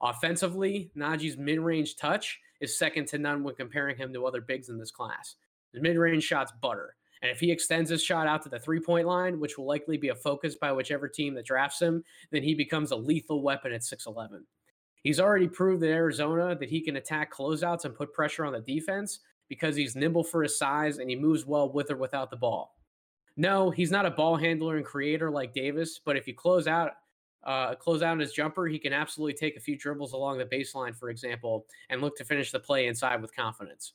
Offensively, 0.01 0.91
Nnaji's 0.97 1.37
mid 1.37 1.59
range 1.59 1.97
touch 1.97 2.39
is 2.61 2.79
second 2.79 3.07
to 3.09 3.19
none 3.19 3.43
when 3.43 3.55
comparing 3.55 3.97
him 3.97 4.13
to 4.13 4.27
other 4.27 4.41
bigs 4.41 4.69
in 4.69 4.79
this 4.79 4.93
class. 4.93 5.35
His 5.73 5.83
mid 5.83 5.97
range 5.97 6.23
shot's 6.23 6.53
butter. 6.63 6.95
And 7.21 7.31
if 7.31 7.41
he 7.41 7.51
extends 7.51 7.91
his 7.91 8.03
shot 8.03 8.29
out 8.29 8.43
to 8.43 8.49
the 8.49 8.61
three 8.61 8.81
point 8.81 9.07
line, 9.07 9.41
which 9.41 9.59
will 9.59 9.67
likely 9.67 9.97
be 9.97 10.09
a 10.09 10.15
focus 10.15 10.55
by 10.55 10.73
whichever 10.73 11.09
team 11.09 11.35
that 11.35 11.47
drafts 11.47 11.83
him, 11.83 12.05
then 12.31 12.45
he 12.45 12.55
becomes 12.55 12.93
a 12.93 12.97
lethal 12.97 13.43
weapon 13.43 13.73
at 13.73 13.81
6'11. 13.81 14.43
He's 15.09 15.21
already 15.21 15.49
proved 15.49 15.83
in 15.83 15.89
Arizona 15.89 16.55
that 16.55 16.69
he 16.69 16.83
can 16.83 16.97
attack 16.97 17.33
closeouts 17.33 17.87
and 17.87 17.95
put 17.95 18.13
pressure 18.13 18.45
on 18.45 18.53
the 18.53 18.61
defense 18.61 19.21
because 19.49 19.75
he's 19.75 19.97
nimble 19.97 20.23
for 20.23 20.43
his 20.43 20.59
size 20.59 20.99
and 20.99 21.09
he 21.09 21.17
moves 21.17 21.47
well 21.47 21.73
with 21.73 21.91
or 21.91 21.97
without 21.97 22.29
the 22.29 22.37
ball. 22.37 22.77
No, 23.35 23.71
he's 23.71 23.91
not 23.91 24.05
a 24.05 24.11
ball 24.11 24.37
handler 24.37 24.77
and 24.77 24.85
creator 24.85 25.31
like 25.31 25.55
Davis, 25.55 25.99
but 26.05 26.19
if 26.19 26.29
you 26.29 26.35
close 26.35 26.67
out 26.67 26.91
uh, 27.45 27.75
close 27.75 28.03
out 28.03 28.13
on 28.13 28.19
his 28.19 28.35
jumper, 28.35 28.67
he 28.67 28.79
can 28.79 28.93
absolutely 28.93 29.33
take 29.33 29.57
a 29.57 29.61
few 29.61 29.79
dribbles 29.79 30.13
along 30.13 30.37
the 30.37 30.45
baseline, 30.45 30.95
for 30.95 31.09
example, 31.09 31.65
and 31.89 32.03
look 32.03 32.15
to 32.19 32.25
finish 32.27 32.53
the 32.53 32.61
play 32.61 32.87
inside 32.87 33.23
with 33.23 33.35
confidence. 33.35 33.95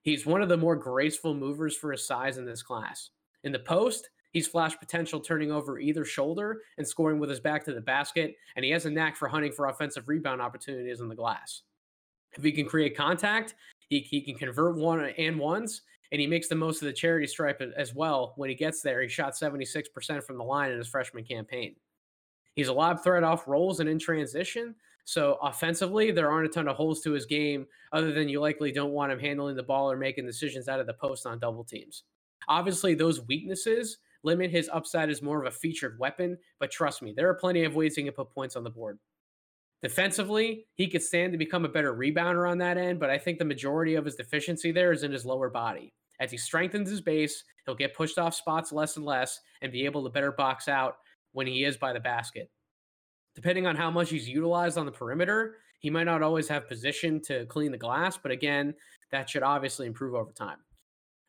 He's 0.00 0.24
one 0.24 0.40
of 0.40 0.48
the 0.48 0.56
more 0.56 0.76
graceful 0.76 1.34
movers 1.34 1.76
for 1.76 1.92
his 1.92 2.06
size 2.06 2.38
in 2.38 2.46
this 2.46 2.62
class. 2.62 3.10
In 3.44 3.52
the 3.52 3.58
post, 3.58 4.08
he's 4.32 4.46
flash 4.46 4.78
potential 4.78 5.20
turning 5.20 5.50
over 5.50 5.78
either 5.78 6.04
shoulder 6.04 6.62
and 6.76 6.86
scoring 6.86 7.18
with 7.18 7.30
his 7.30 7.40
back 7.40 7.64
to 7.64 7.72
the 7.72 7.80
basket, 7.80 8.36
and 8.56 8.64
he 8.64 8.70
has 8.70 8.86
a 8.86 8.90
knack 8.90 9.16
for 9.16 9.28
hunting 9.28 9.52
for 9.52 9.66
offensive 9.66 10.08
rebound 10.08 10.40
opportunities 10.40 11.00
in 11.00 11.08
the 11.08 11.14
glass. 11.14 11.62
If 12.36 12.44
he 12.44 12.52
can 12.52 12.66
create 12.66 12.96
contact, 12.96 13.54
he, 13.88 14.00
he 14.00 14.20
can 14.20 14.34
convert 14.34 14.76
one 14.76 15.00
uh, 15.00 15.08
and 15.18 15.38
ones, 15.38 15.82
and 16.12 16.20
he 16.20 16.26
makes 16.26 16.48
the 16.48 16.54
most 16.54 16.82
of 16.82 16.86
the 16.86 16.92
charity 16.92 17.26
stripe 17.26 17.62
as 17.76 17.94
well. 17.94 18.34
When 18.36 18.48
he 18.48 18.54
gets 18.54 18.82
there, 18.82 19.00
he 19.02 19.08
shot 19.08 19.34
76% 19.34 20.22
from 20.22 20.38
the 20.38 20.44
line 20.44 20.70
in 20.70 20.78
his 20.78 20.88
freshman 20.88 21.24
campaign. 21.24 21.74
He's 22.54 22.68
a 22.68 22.72
lob 22.72 23.02
threat 23.02 23.24
off 23.24 23.46
rolls 23.46 23.80
and 23.80 23.88
in 23.88 23.98
transition. 23.98 24.74
So 25.04 25.38
offensively, 25.42 26.10
there 26.10 26.30
aren't 26.30 26.48
a 26.48 26.52
ton 26.52 26.68
of 26.68 26.76
holes 26.76 27.00
to 27.02 27.12
his 27.12 27.24
game 27.24 27.66
other 27.92 28.12
than 28.12 28.28
you 28.28 28.40
likely 28.40 28.72
don't 28.72 28.92
want 28.92 29.12
him 29.12 29.18
handling 29.18 29.56
the 29.56 29.62
ball 29.62 29.90
or 29.90 29.96
making 29.96 30.26
decisions 30.26 30.68
out 30.68 30.80
of 30.80 30.86
the 30.86 30.92
post 30.92 31.24
on 31.24 31.38
double 31.38 31.64
teams. 31.64 32.02
Obviously, 32.46 32.94
those 32.94 33.26
weaknesses 33.26 33.98
limit 34.22 34.50
his 34.50 34.68
upside 34.72 35.10
as 35.10 35.22
more 35.22 35.40
of 35.40 35.46
a 35.46 35.56
featured 35.56 35.98
weapon, 35.98 36.36
but 36.58 36.70
trust 36.70 37.02
me, 37.02 37.12
there 37.16 37.28
are 37.28 37.34
plenty 37.34 37.64
of 37.64 37.74
ways 37.74 37.94
he 37.94 38.02
can 38.02 38.12
put 38.12 38.30
points 38.30 38.56
on 38.56 38.64
the 38.64 38.70
board. 38.70 38.98
Defensively, 39.82 40.66
he 40.74 40.88
could 40.88 41.02
stand 41.02 41.32
to 41.32 41.38
become 41.38 41.64
a 41.64 41.68
better 41.68 41.94
rebounder 41.94 42.50
on 42.50 42.58
that 42.58 42.78
end, 42.78 42.98
but 42.98 43.10
I 43.10 43.18
think 43.18 43.38
the 43.38 43.44
majority 43.44 43.94
of 43.94 44.04
his 44.04 44.16
deficiency 44.16 44.72
there 44.72 44.92
is 44.92 45.04
in 45.04 45.12
his 45.12 45.24
lower 45.24 45.48
body. 45.48 45.92
As 46.20 46.32
he 46.32 46.36
strengthens 46.36 46.90
his 46.90 47.00
base, 47.00 47.44
he'll 47.64 47.76
get 47.76 47.94
pushed 47.94 48.18
off 48.18 48.34
spots 48.34 48.72
less 48.72 48.96
and 48.96 49.06
less 49.06 49.38
and 49.62 49.70
be 49.70 49.84
able 49.84 50.02
to 50.02 50.10
better 50.10 50.32
box 50.32 50.66
out 50.66 50.96
when 51.32 51.46
he 51.46 51.64
is 51.64 51.76
by 51.76 51.92
the 51.92 52.00
basket. 52.00 52.50
Depending 53.36 53.68
on 53.68 53.76
how 53.76 53.88
much 53.88 54.10
he's 54.10 54.28
utilized 54.28 54.78
on 54.78 54.86
the 54.86 54.90
perimeter, 54.90 55.58
he 55.78 55.90
might 55.90 56.04
not 56.04 56.22
always 56.22 56.48
have 56.48 56.66
position 56.66 57.20
to 57.22 57.46
clean 57.46 57.70
the 57.70 57.78
glass, 57.78 58.18
but 58.20 58.32
again, 58.32 58.74
that 59.12 59.30
should 59.30 59.44
obviously 59.44 59.86
improve 59.86 60.14
over 60.14 60.32
time. 60.32 60.58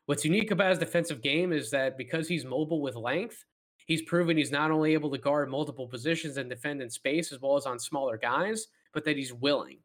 What's 0.09 0.25
unique 0.25 0.49
about 0.49 0.71
his 0.71 0.79
defensive 0.79 1.21
game 1.21 1.53
is 1.53 1.69
that 1.69 1.95
because 1.95 2.27
he's 2.27 2.43
mobile 2.43 2.81
with 2.81 2.95
length, 2.95 3.45
he's 3.85 4.01
proven 4.01 4.37
he's 4.37 4.49
not 4.49 4.71
only 4.71 4.93
able 4.93 5.11
to 5.11 5.19
guard 5.19 5.51
multiple 5.51 5.87
positions 5.87 6.37
and 6.37 6.49
defend 6.49 6.81
in 6.81 6.89
space 6.89 7.31
as 7.31 7.39
well 7.39 7.55
as 7.57 7.67
on 7.67 7.77
smaller 7.77 8.17
guys, 8.17 8.69
but 8.91 9.05
that 9.05 9.17
he's 9.17 9.35
willing. 9.35 9.77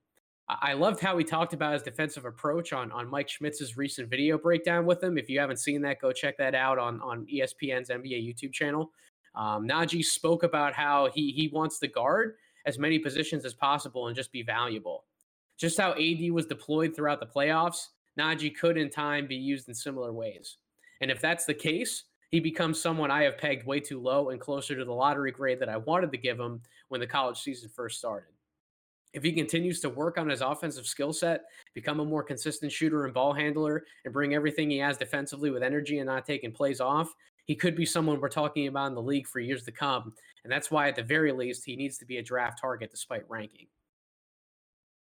I 0.49 0.73
loved 0.73 1.01
how 1.01 1.19
he 1.19 1.25
talked 1.25 1.53
about 1.53 1.75
his 1.75 1.83
defensive 1.83 2.25
approach 2.25 2.73
on, 2.73 2.91
on 2.91 3.07
Mike 3.07 3.29
Schmitz's 3.29 3.77
recent 3.77 4.09
video 4.09 4.39
breakdown 4.39 4.87
with 4.87 5.03
him. 5.03 5.19
If 5.19 5.29
you 5.29 5.39
haven't 5.41 5.59
seen 5.59 5.83
that, 5.83 6.01
go 6.01 6.11
check 6.11 6.39
that 6.39 6.55
out 6.55 6.79
on, 6.79 7.03
on 7.03 7.27
ESPN's 7.27 7.91
NBA 7.91 8.27
YouTube 8.27 8.55
channel. 8.55 8.93
Um, 9.35 9.69
Nnaji 9.69 10.03
spoke 10.03 10.43
about 10.43 10.73
how 10.73 11.11
he 11.13 11.33
he 11.33 11.49
wants 11.49 11.79
to 11.81 11.87
guard 11.87 12.37
as 12.65 12.79
many 12.79 12.99
positions 12.99 13.45
as 13.45 13.53
possible 13.53 14.07
and 14.07 14.17
just 14.17 14.33
be 14.33 14.43
valuable. 14.43 15.05
Just 15.59 15.79
how 15.79 15.93
AD 15.93 16.31
was 16.31 16.47
deployed 16.47 16.97
throughout 16.97 17.21
the 17.21 17.27
playoffs, 17.27 17.89
Nnaji 18.19 18.57
could 18.57 18.77
in 18.77 18.91
time 18.91 19.27
be 19.27 19.37
used 19.37 19.69
in 19.69 19.75
similar 19.75 20.13
ways. 20.13 20.59
And 21.01 21.11
if 21.11 21.21
that's 21.21 21.45
the 21.45 21.55
case, 21.55 22.05
he 22.31 22.41
becomes 22.41 22.81
someone 22.81 23.11
I 23.11 23.23
have 23.23 23.39
pegged 23.39 23.67
way 23.67 23.81
too 23.81 24.01
low 24.01 24.31
and 24.31 24.41
closer 24.41 24.77
to 24.77 24.85
the 24.85 24.93
lottery 24.93 25.31
grade 25.31 25.61
that 25.61 25.69
I 25.69 25.77
wanted 25.77 26.11
to 26.13 26.19
give 26.19 26.39
him 26.39 26.61
when 26.89 27.01
the 27.01 27.07
college 27.07 27.41
season 27.41 27.71
first 27.75 27.99
started. 27.99 28.31
If 29.13 29.23
he 29.23 29.33
continues 29.33 29.81
to 29.81 29.89
work 29.89 30.19
on 30.19 30.29
his 30.29 30.41
offensive 30.41 30.87
skill 30.87 31.13
set, 31.13 31.43
become 31.73 32.01
a 32.01 32.05
more 32.05 32.25
consistent 32.25 32.73
shooter 32.73 33.05
and 33.05 33.15
ball 33.15 33.33
handler, 33.33 33.85
and 34.05 34.13
bring 34.13 34.35
everything 34.35 34.69
he 34.69 34.79
has 34.79 34.99
defensively 34.99 35.51
with 35.51 35.63
energy 35.63 35.99
and 35.99 36.09
not 36.09 36.25
taking 36.25 36.51
plays 36.51 36.81
off, 36.81 37.15
he 37.45 37.55
could 37.55 37.77
be 37.77 37.87
someone 37.87 38.21
we're 38.21 38.29
talking 38.29 38.67
about 38.67 38.89
in 38.89 38.95
the 38.95 39.03
league 39.03 39.29
for 39.29 39.39
years 39.39 39.63
to 39.65 39.73
come. 39.73 40.13
And 40.43 40.53
that's 40.53 40.71
why, 40.71 40.89
at 40.89 40.97
the 40.97 41.03
very 41.03 41.31
least, 41.31 41.65
he 41.65 41.77
needs 41.77 41.99
to 41.99 42.05
be 42.05 42.17
a 42.17 42.23
draft 42.23 42.61
target 42.61 42.91
despite 42.91 43.29
ranking. 43.29 43.67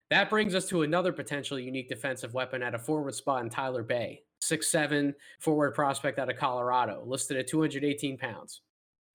That 0.10 0.30
brings 0.30 0.56
us 0.56 0.68
to 0.70 0.82
another 0.82 1.14
potential 1.14 1.60
unique 1.60 1.88
defensive 1.88 2.34
weapon 2.34 2.64
at 2.64 2.74
a 2.74 2.80
forward 2.80 3.14
spot 3.14 3.44
in 3.44 3.50
Tyler 3.50 3.84
Bey, 3.84 4.24
six-seven 4.42 5.14
forward 5.40 5.76
prospect 5.76 6.18
out 6.18 6.32
of 6.32 6.38
Colorado, 6.38 7.04
listed 7.06 7.38
at 7.38 7.48
218 7.48 8.18
pounds. 8.18 8.62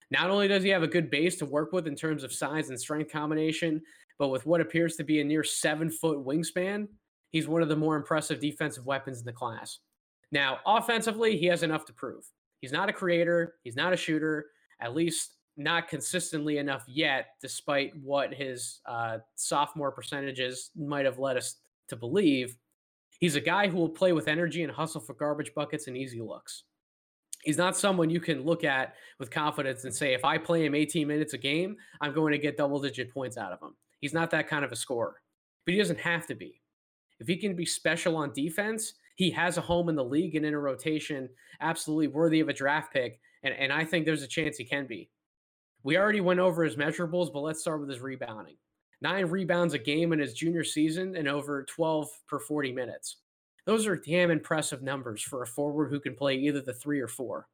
Not 0.09 0.29
only 0.29 0.47
does 0.47 0.63
he 0.63 0.69
have 0.69 0.83
a 0.83 0.87
good 0.87 1.09
base 1.09 1.35
to 1.37 1.45
work 1.45 1.73
with 1.73 1.87
in 1.87 1.95
terms 1.95 2.23
of 2.23 2.31
size 2.31 2.69
and 2.69 2.79
strength 2.79 3.11
combination, 3.11 3.81
but 4.17 4.29
with 4.29 4.45
what 4.45 4.61
appears 4.61 4.95
to 4.95 5.03
be 5.03 5.19
a 5.19 5.23
near 5.23 5.43
seven 5.43 5.89
foot 5.89 6.25
wingspan, 6.25 6.87
he's 7.31 7.47
one 7.47 7.61
of 7.61 7.67
the 7.67 7.75
more 7.75 7.97
impressive 7.97 8.39
defensive 8.39 8.85
weapons 8.85 9.19
in 9.19 9.25
the 9.25 9.33
class. 9.33 9.79
Now, 10.31 10.59
offensively, 10.65 11.37
he 11.37 11.47
has 11.47 11.63
enough 11.63 11.85
to 11.85 11.93
prove. 11.93 12.23
He's 12.61 12.71
not 12.71 12.87
a 12.87 12.93
creator, 12.93 13.55
he's 13.63 13.75
not 13.75 13.91
a 13.91 13.97
shooter, 13.97 14.45
at 14.79 14.95
least 14.95 15.34
not 15.57 15.87
consistently 15.87 16.57
enough 16.57 16.83
yet, 16.87 17.27
despite 17.41 17.95
what 18.01 18.33
his 18.33 18.81
uh, 18.85 19.19
sophomore 19.35 19.91
percentages 19.91 20.71
might 20.75 21.05
have 21.05 21.19
led 21.19 21.37
us 21.37 21.55
to 21.87 21.95
believe. 21.95 22.57
He's 23.19 23.35
a 23.35 23.41
guy 23.41 23.67
who 23.67 23.77
will 23.77 23.89
play 23.89 24.11
with 24.11 24.27
energy 24.27 24.63
and 24.63 24.71
hustle 24.71 25.01
for 25.01 25.13
garbage 25.13 25.53
buckets 25.55 25.87
and 25.87 25.95
easy 25.95 26.21
looks. 26.21 26.63
He's 27.43 27.57
not 27.57 27.77
someone 27.77 28.09
you 28.09 28.19
can 28.19 28.43
look 28.43 28.63
at 28.63 28.95
with 29.19 29.29
confidence 29.29 29.83
and 29.83 29.93
say, 29.93 30.13
if 30.13 30.25
I 30.25 30.37
play 30.37 30.65
him 30.65 30.75
18 30.75 31.07
minutes 31.07 31.33
a 31.33 31.37
game, 31.37 31.77
I'm 32.01 32.13
going 32.13 32.31
to 32.31 32.39
get 32.39 32.57
double 32.57 32.81
digit 32.81 33.13
points 33.13 33.37
out 33.37 33.51
of 33.51 33.61
him. 33.61 33.75
He's 34.01 34.13
not 34.13 34.31
that 34.31 34.47
kind 34.47 34.65
of 34.65 34.71
a 34.71 34.75
scorer, 34.75 35.21
but 35.65 35.73
he 35.73 35.79
doesn't 35.79 35.99
have 35.99 36.25
to 36.27 36.35
be. 36.35 36.61
If 37.19 37.27
he 37.27 37.37
can 37.37 37.55
be 37.55 37.65
special 37.65 38.17
on 38.17 38.33
defense, 38.33 38.93
he 39.15 39.29
has 39.31 39.57
a 39.57 39.61
home 39.61 39.89
in 39.89 39.95
the 39.95 40.03
league 40.03 40.35
and 40.35 40.45
in 40.45 40.53
a 40.53 40.59
rotation 40.59 41.29
absolutely 41.61 42.07
worthy 42.07 42.41
of 42.41 42.49
a 42.49 42.53
draft 42.53 42.91
pick. 42.91 43.19
And, 43.43 43.53
and 43.53 43.71
I 43.71 43.85
think 43.85 44.05
there's 44.05 44.23
a 44.23 44.27
chance 44.27 44.57
he 44.57 44.65
can 44.65 44.85
be. 44.87 45.09
We 45.85 45.97
already 45.97 46.19
went 46.19 46.41
over 46.41 46.63
his 46.63 46.75
measurables, 46.75 47.31
but 47.31 47.41
let's 47.41 47.61
start 47.61 47.79
with 47.79 47.89
his 47.89 48.01
rebounding. 48.01 48.55
Nine 49.01 49.27
rebounds 49.27 49.73
a 49.73 49.79
game 49.79 50.11
in 50.11 50.19
his 50.19 50.33
junior 50.33 50.63
season 50.63 51.15
and 51.15 51.27
over 51.27 51.63
12 51.63 52.09
per 52.27 52.39
40 52.39 52.73
minutes. 52.73 53.17
Those 53.65 53.85
are 53.85 53.95
damn 53.95 54.31
impressive 54.31 54.81
numbers 54.81 55.21
for 55.21 55.43
a 55.43 55.47
forward 55.47 55.89
who 55.89 55.99
can 55.99 56.15
play 56.15 56.35
either 56.35 56.59
the 56.59 56.73
three 56.73 56.99
or 56.99 57.07
four. 57.07 57.47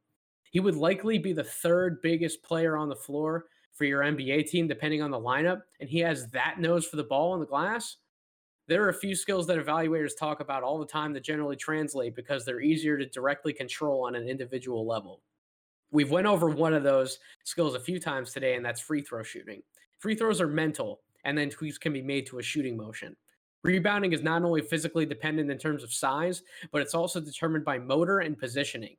He 0.50 0.60
would 0.60 0.76
likely 0.76 1.18
be 1.18 1.32
the 1.32 1.44
third 1.44 2.00
biggest 2.02 2.42
player 2.42 2.76
on 2.76 2.88
the 2.88 2.96
floor 2.96 3.44
for 3.74 3.84
your 3.84 4.02
NBA 4.02 4.48
team, 4.48 4.66
depending 4.66 5.02
on 5.02 5.10
the 5.10 5.20
lineup, 5.20 5.60
and 5.78 5.88
he 5.88 5.98
has 6.00 6.26
that 6.30 6.58
nose 6.58 6.86
for 6.86 6.96
the 6.96 7.04
ball 7.04 7.32
on 7.32 7.40
the 7.40 7.46
glass 7.46 7.98
there 8.68 8.84
are 8.84 8.90
a 8.90 8.94
few 8.94 9.14
skills 9.14 9.46
that 9.46 9.58
evaluators 9.58 10.16
talk 10.16 10.40
about 10.40 10.62
all 10.62 10.78
the 10.78 10.86
time 10.86 11.12
that 11.12 11.24
generally 11.24 11.56
translate 11.56 12.14
because 12.14 12.44
they're 12.44 12.60
easier 12.60 12.96
to 12.96 13.06
directly 13.06 13.52
control 13.52 14.06
on 14.06 14.14
an 14.14 14.28
individual 14.28 14.86
level. 14.86 15.20
We've 15.92 16.10
went 16.10 16.26
over 16.26 16.48
one 16.48 16.72
of 16.72 16.82
those 16.82 17.18
skills 17.44 17.74
a 17.74 17.80
few 17.80 18.00
times 18.00 18.32
today, 18.32 18.56
and 18.56 18.64
that's 18.64 18.80
free 18.80 19.02
throw 19.02 19.22
shooting. 19.22 19.62
Free 19.98 20.14
throws 20.14 20.40
are 20.40 20.48
mental, 20.48 21.02
and 21.24 21.36
then 21.36 21.50
tweaks 21.50 21.78
can 21.78 21.92
be 21.92 22.02
made 22.02 22.26
to 22.26 22.38
a 22.38 22.42
shooting 22.42 22.76
motion. 22.76 23.14
Rebounding 23.62 24.12
is 24.12 24.22
not 24.22 24.42
only 24.42 24.62
physically 24.62 25.06
dependent 25.06 25.50
in 25.50 25.58
terms 25.58 25.84
of 25.84 25.92
size, 25.92 26.42
but 26.72 26.82
it's 26.82 26.94
also 26.94 27.20
determined 27.20 27.64
by 27.64 27.78
motor 27.78 28.20
and 28.20 28.36
positioning. 28.36 28.96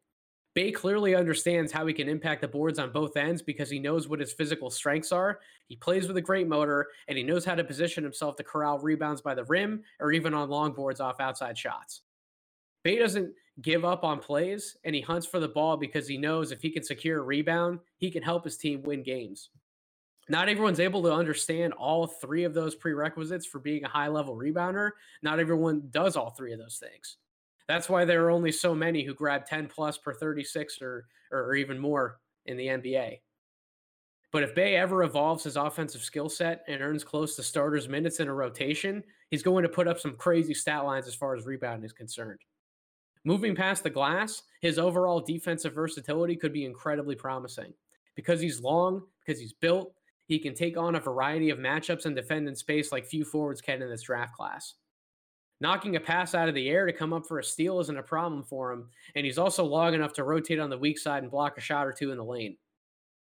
Bey 0.53 0.71
clearly 0.71 1.15
understands 1.15 1.71
how 1.71 1.85
he 1.87 1.93
can 1.95 2.07
impact 2.07 2.41
the 2.41 2.47
boards 2.47 2.77
on 2.77 2.91
both 2.91 3.17
ends 3.17 3.41
because 3.41 3.71
he 3.71 3.79
knows 3.79 4.07
what 4.07 4.19
his 4.19 4.31
physical 4.31 4.69
strengths 4.69 5.11
are. 5.11 5.39
He 5.67 5.75
plays 5.75 6.07
with 6.07 6.15
a 6.17 6.21
great 6.21 6.47
motor 6.47 6.89
and 7.07 7.17
he 7.17 7.23
knows 7.23 7.43
how 7.43 7.55
to 7.55 7.63
position 7.63 8.03
himself 8.03 8.35
to 8.35 8.43
corral 8.43 8.77
rebounds 8.77 9.19
by 9.19 9.33
the 9.33 9.45
rim 9.45 9.81
or 9.99 10.11
even 10.11 10.35
on 10.35 10.51
long 10.51 10.73
boards 10.73 10.99
off 10.99 11.19
outside 11.19 11.57
shots. 11.57 12.03
Bey 12.83 12.97
doesn't 12.97 13.33
give 13.61 13.85
up 13.85 14.03
on 14.03 14.19
plays 14.19 14.77
and 14.83 14.95
he 14.95 15.01
hunts 15.01 15.27
for 15.27 15.39
the 15.39 15.47
ball 15.47 15.77
because 15.77 16.07
he 16.07 16.17
knows 16.17 16.51
if 16.51 16.61
he 16.61 16.69
can 16.69 16.83
secure 16.83 17.19
a 17.19 17.23
rebound, 17.23 17.79
he 17.97 18.11
can 18.11 18.23
help 18.23 18.43
his 18.43 18.57
team 18.57 18.81
win 18.83 19.03
games. 19.03 19.49
Not 20.29 20.47
everyone's 20.47 20.79
able 20.79 21.03
to 21.03 21.13
understand 21.13 21.73
all 21.73 22.07
three 22.07 22.45
of 22.45 22.53
those 22.53 22.75
prerequisites 22.75 23.45
for 23.45 23.59
being 23.59 23.83
a 23.83 23.89
high 23.89 24.07
level 24.07 24.35
rebounder. 24.35 24.91
Not 25.21 25.39
everyone 25.39 25.83
does 25.91 26.15
all 26.15 26.31
three 26.31 26.53
of 26.53 26.59
those 26.59 26.77
things. 26.77 27.17
That's 27.67 27.89
why 27.89 28.05
there 28.05 28.25
are 28.25 28.31
only 28.31 28.51
so 28.51 28.73
many 28.73 29.03
who 29.03 29.13
grab 29.13 29.45
10 29.45 29.67
plus 29.67 29.97
per 29.97 30.13
36 30.13 30.81
or, 30.81 31.07
or, 31.31 31.55
even 31.55 31.79
more 31.79 32.19
in 32.45 32.57
the 32.57 32.67
NBA. 32.67 33.19
But 34.31 34.43
if 34.43 34.55
Bey 34.55 34.75
ever 34.75 35.03
evolves 35.03 35.43
his 35.43 35.57
offensive 35.57 36.01
skill 36.01 36.27
set 36.27 36.63
and 36.67 36.81
earns 36.81 37.03
close 37.03 37.35
to 37.35 37.43
starters 37.43 37.87
minutes 37.87 38.19
in 38.19 38.27
a 38.27 38.33
rotation, 38.33 39.03
he's 39.29 39.43
going 39.43 39.63
to 39.63 39.69
put 39.69 39.87
up 39.87 39.99
some 39.99 40.15
crazy 40.15 40.53
stat 40.53 40.85
lines 40.85 41.07
as 41.07 41.15
far 41.15 41.35
as 41.35 41.45
rebounding 41.45 41.85
is 41.85 41.93
concerned. 41.93 42.39
Moving 43.25 43.55
past 43.55 43.83
the 43.83 43.89
glass, 43.89 44.43
his 44.61 44.77
overall 44.77 45.21
defensive 45.21 45.73
versatility 45.73 46.35
could 46.35 46.51
be 46.51 46.65
incredibly 46.65 47.15
promising. 47.15 47.73
Because 48.15 48.41
he's 48.41 48.61
long, 48.61 49.03
because 49.25 49.39
he's 49.39 49.53
built, 49.53 49.93
he 50.25 50.39
can 50.39 50.53
take 50.53 50.77
on 50.77 50.95
a 50.95 50.99
variety 50.99 51.49
of 51.49 51.57
matchups 51.57 52.05
and 52.05 52.15
defend 52.15 52.47
in 52.47 52.55
space 52.55 52.91
like 52.91 53.05
few 53.05 53.25
forwards 53.25 53.61
can 53.61 53.81
in 53.81 53.89
this 53.89 54.03
draft 54.03 54.35
class. 54.35 54.75
Knocking 55.61 55.95
a 55.95 55.99
pass 55.99 56.35
out 56.35 56.49
of 56.49 56.55
the 56.55 56.69
air 56.69 56.85
to 56.85 56.91
come 56.91 57.13
up 57.13 57.25
for 57.25 57.39
a 57.39 57.43
steal 57.43 57.79
isn't 57.79 57.97
a 57.97 58.03
problem 58.03 58.43
for 58.43 58.71
him, 58.71 58.89
and 59.15 59.25
he's 59.25 59.37
also 59.37 59.63
long 59.63 59.93
enough 59.93 60.13
to 60.13 60.23
rotate 60.23 60.59
on 60.59 60.69
the 60.69 60.77
weak 60.77 60.99
side 60.99 61.23
and 61.23 61.31
block 61.31 61.57
a 61.57 61.61
shot 61.61 61.87
or 61.87 61.93
two 61.93 62.11
in 62.11 62.17
the 62.17 62.23
lane. 62.23 62.57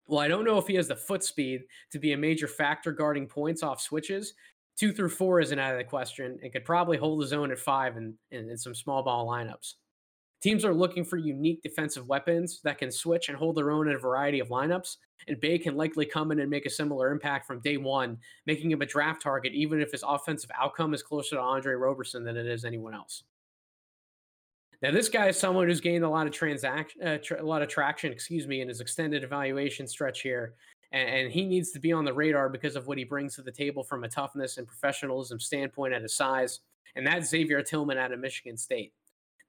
Well, 0.07 0.19
I 0.19 0.27
don't 0.27 0.45
know 0.45 0.57
if 0.57 0.67
he 0.67 0.75
has 0.75 0.87
the 0.87 0.95
foot 0.95 1.23
speed 1.23 1.61
to 1.91 1.99
be 1.99 2.11
a 2.11 2.17
major 2.17 2.47
factor 2.47 2.91
guarding 2.91 3.27
points 3.27 3.63
off 3.63 3.81
switches. 3.81 4.33
Two 4.77 4.91
through 4.91 5.09
four 5.09 5.39
isn't 5.39 5.57
out 5.57 5.71
of 5.71 5.77
the 5.77 5.85
question 5.85 6.37
and 6.43 6.51
could 6.51 6.65
probably 6.65 6.97
hold 6.97 7.21
his 7.21 7.31
own 7.33 7.51
at 7.51 7.57
five 7.57 7.95
in, 7.95 8.13
in, 8.31 8.49
in 8.49 8.57
some 8.57 8.75
small 8.75 9.01
ball 9.01 9.25
lineups. 9.25 9.75
Teams 10.41 10.65
are 10.65 10.73
looking 10.73 11.03
for 11.03 11.17
unique 11.17 11.63
defensive 11.63 12.07
weapons 12.07 12.61
that 12.63 12.77
can 12.77 12.91
switch 12.91 13.29
and 13.29 13.37
hold 13.37 13.55
their 13.55 13.71
own 13.71 13.87
in 13.87 13.95
a 13.95 13.99
variety 13.99 14.39
of 14.39 14.49
lineups, 14.49 14.97
and 15.27 15.39
Bey 15.39 15.57
can 15.57 15.75
likely 15.75 16.05
come 16.05 16.31
in 16.31 16.39
and 16.39 16.49
make 16.49 16.65
a 16.65 16.69
similar 16.69 17.11
impact 17.11 17.47
from 17.47 17.61
day 17.61 17.77
one, 17.77 18.17
making 18.45 18.69
him 18.69 18.81
a 18.81 18.85
draft 18.85 19.21
target, 19.21 19.53
even 19.53 19.81
if 19.81 19.91
his 19.91 20.03
offensive 20.07 20.51
outcome 20.59 20.93
is 20.93 21.01
closer 21.01 21.37
to 21.37 21.41
Andre 21.41 21.73
Roberson 21.73 22.23
than 22.23 22.37
it 22.37 22.45
is 22.45 22.63
anyone 22.63 22.93
else. 22.93 23.23
Now, 24.81 24.91
this 24.91 25.09
guy 25.09 25.29
is 25.29 25.37
someone 25.37 25.67
who's 25.67 25.81
gained 25.81 26.03
a 26.03 26.09
lot 26.09 26.27
of 26.27 26.33
transaction, 26.33 27.01
uh, 27.01 27.17
tra- 27.17 27.41
a 27.41 27.43
lot 27.43 27.61
of 27.61 27.69
traction, 27.69 28.11
excuse 28.11 28.45
me, 28.45 28.61
in 28.61 28.67
his 28.67 28.81
extended 28.81 29.23
evaluation 29.23 29.87
stretch 29.87 30.21
here, 30.21 30.53
and, 30.91 31.09
and 31.09 31.31
he 31.31 31.45
needs 31.45 31.71
to 31.71 31.79
be 31.79 31.91
on 31.91 32.05
the 32.05 32.13
radar 32.13 32.49
because 32.49 32.75
of 32.75 32.85
what 32.85 32.97
he 32.97 33.03
brings 33.03 33.35
to 33.35 33.41
the 33.41 33.51
table 33.51 33.83
from 33.83 34.03
a 34.03 34.09
toughness 34.09 34.57
and 34.57 34.67
professionalism 34.67 35.39
standpoint 35.39 35.93
at 35.93 36.03
his 36.03 36.15
size, 36.15 36.59
and 36.95 37.07
that's 37.07 37.29
Xavier 37.29 37.63
Tillman 37.63 37.97
out 37.97 38.11
of 38.11 38.19
Michigan 38.19 38.57
State. 38.57 38.93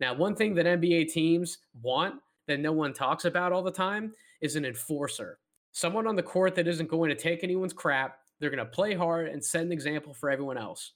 Now, 0.00 0.14
one 0.14 0.34
thing 0.34 0.54
that 0.54 0.66
NBA 0.66 1.08
teams 1.08 1.58
want 1.82 2.16
that 2.48 2.60
no 2.60 2.72
one 2.72 2.92
talks 2.92 3.24
about 3.24 3.52
all 3.52 3.62
the 3.62 3.70
time 3.70 4.12
is 4.40 4.56
an 4.56 4.64
enforcer. 4.64 5.38
Someone 5.72 6.06
on 6.06 6.16
the 6.16 6.22
court 6.22 6.54
that 6.54 6.68
isn't 6.68 6.88
going 6.88 7.10
to 7.10 7.16
take 7.16 7.42
anyone's 7.42 7.72
crap. 7.72 8.18
They're 8.38 8.50
going 8.50 8.64
to 8.64 8.70
play 8.70 8.94
hard 8.94 9.28
and 9.28 9.44
set 9.44 9.62
an 9.62 9.72
example 9.72 10.14
for 10.14 10.30
everyone 10.30 10.58
else. 10.58 10.92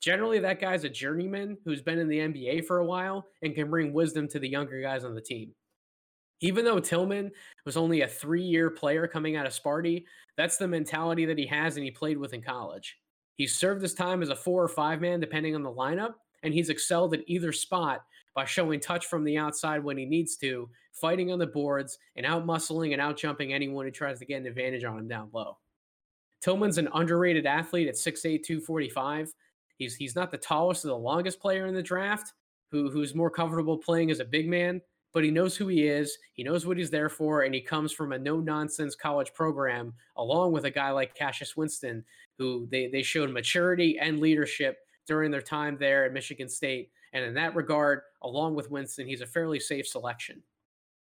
Generally, 0.00 0.40
that 0.40 0.60
guy's 0.60 0.84
a 0.84 0.88
journeyman 0.88 1.58
who's 1.64 1.82
been 1.82 1.98
in 1.98 2.08
the 2.08 2.18
NBA 2.18 2.64
for 2.64 2.78
a 2.78 2.86
while 2.86 3.26
and 3.42 3.54
can 3.54 3.68
bring 3.68 3.92
wisdom 3.92 4.26
to 4.28 4.38
the 4.38 4.48
younger 4.48 4.80
guys 4.80 5.04
on 5.04 5.14
the 5.14 5.20
team. 5.20 5.54
Even 6.40 6.64
though 6.64 6.80
Tillman 6.80 7.30
was 7.66 7.76
only 7.76 8.00
a 8.00 8.08
three 8.08 8.42
year 8.42 8.70
player 8.70 9.06
coming 9.06 9.36
out 9.36 9.46
of 9.46 9.52
Sparty, 9.52 10.04
that's 10.38 10.56
the 10.56 10.66
mentality 10.66 11.26
that 11.26 11.36
he 11.36 11.46
has 11.46 11.76
and 11.76 11.84
he 11.84 11.90
played 11.90 12.16
with 12.16 12.32
in 12.32 12.40
college. 12.40 12.96
He's 13.36 13.58
served 13.58 13.82
his 13.82 13.94
time 13.94 14.22
as 14.22 14.30
a 14.30 14.36
four 14.36 14.62
or 14.62 14.68
five 14.68 15.00
man, 15.02 15.20
depending 15.20 15.54
on 15.54 15.62
the 15.62 15.72
lineup, 15.72 16.14
and 16.42 16.54
he's 16.54 16.70
excelled 16.70 17.12
at 17.12 17.20
either 17.26 17.52
spot 17.52 18.02
by 18.40 18.46
showing 18.46 18.80
touch 18.80 19.04
from 19.04 19.22
the 19.22 19.36
outside 19.36 19.84
when 19.84 19.98
he 19.98 20.06
needs 20.06 20.34
to, 20.34 20.66
fighting 20.92 21.30
on 21.30 21.38
the 21.38 21.46
boards, 21.46 21.98
and 22.16 22.24
out 22.24 22.46
muscling 22.46 22.92
and 22.92 23.00
out 23.02 23.18
jumping 23.18 23.52
anyone 23.52 23.84
who 23.84 23.90
tries 23.90 24.18
to 24.18 24.24
get 24.24 24.40
an 24.40 24.46
advantage 24.46 24.82
on 24.82 24.96
him 24.96 25.06
down 25.06 25.28
low. 25.34 25.58
Tillman's 26.40 26.78
an 26.78 26.88
underrated 26.94 27.44
athlete 27.44 27.86
at 27.86 27.96
6'8, 27.96 28.42
245. 28.42 29.34
He's 29.76 29.94
he's 29.94 30.16
not 30.16 30.30
the 30.30 30.38
tallest 30.38 30.86
or 30.86 30.88
the 30.88 30.96
longest 30.96 31.38
player 31.38 31.66
in 31.66 31.74
the 31.74 31.82
draft, 31.82 32.32
who 32.70 32.90
who's 32.90 33.14
more 33.14 33.28
comfortable 33.28 33.76
playing 33.76 34.10
as 34.10 34.20
a 34.20 34.24
big 34.24 34.48
man, 34.48 34.80
but 35.12 35.22
he 35.22 35.30
knows 35.30 35.54
who 35.54 35.68
he 35.68 35.86
is, 35.86 36.16
he 36.32 36.42
knows 36.42 36.64
what 36.64 36.78
he's 36.78 36.88
there 36.88 37.10
for, 37.10 37.42
and 37.42 37.54
he 37.54 37.60
comes 37.60 37.92
from 37.92 38.12
a 38.12 38.18
no-nonsense 38.18 38.94
college 38.94 39.34
program, 39.34 39.92
along 40.16 40.52
with 40.52 40.64
a 40.64 40.70
guy 40.70 40.92
like 40.92 41.14
Cassius 41.14 41.58
Winston, 41.58 42.02
who 42.38 42.66
they 42.70 42.86
they 42.86 43.02
showed 43.02 43.30
maturity 43.30 43.98
and 43.98 44.18
leadership 44.18 44.78
during 45.06 45.30
their 45.30 45.42
time 45.42 45.76
there 45.78 46.06
at 46.06 46.14
Michigan 46.14 46.48
State 46.48 46.90
and 47.12 47.24
in 47.24 47.34
that 47.34 47.54
regard, 47.54 48.02
along 48.22 48.54
with 48.54 48.70
Winston, 48.70 49.06
he's 49.06 49.20
a 49.20 49.26
fairly 49.26 49.60
safe 49.60 49.86
selection. 49.86 50.42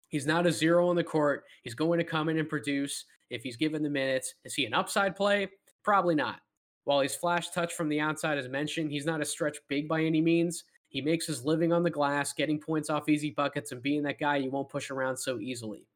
He's 0.09 0.27
not 0.27 0.47
a 0.47 0.53
zero 0.53 0.89
on 0.89 0.97
the 0.97 1.05
court. 1.05 1.45
He's 1.63 1.75
going 1.75 1.99
to 1.99 2.05
come 2.05 2.29
in 2.29 2.39
and 2.39 2.49
produce 2.49 3.05
if 3.31 3.43
he's 3.43 3.57
given 3.57 3.83
the 3.83 3.91
minutes. 3.91 4.35
Is 4.45 4.55
he 4.55 4.67
an 4.67 4.75
upside 4.75 5.15
play? 5.15 5.49
Probably 5.85 6.15
not. 6.15 6.41
While 6.85 7.01
he's 7.01 7.15
flash 7.15 7.51
touch 7.51 7.75
from 7.75 7.89
the 7.89 8.01
outside, 8.01 8.39
as 8.39 8.49
mentioned, 8.49 8.91
he's 8.91 9.07
not 9.07 9.21
a 9.21 9.25
stretch 9.25 9.59
big 9.69 9.89
by 9.89 10.03
any 10.03 10.21
means. 10.21 10.65
He 10.89 11.01
makes 11.01 11.27
his 11.27 11.45
living 11.45 11.73
on 11.73 11.85
the 11.85 11.91
glass, 11.91 12.33
getting 12.33 12.59
points 12.59 12.91
off 12.91 13.09
easy 13.09 13.31
buckets 13.31 13.71
and 13.71 13.81
being 13.81 14.03
that 14.03 14.19
guy 14.19 14.37
you 14.37 14.51
won't 14.51 14.69
push 14.69 14.91
around 14.91 15.17
so 15.17 15.39
easily. 15.39 15.87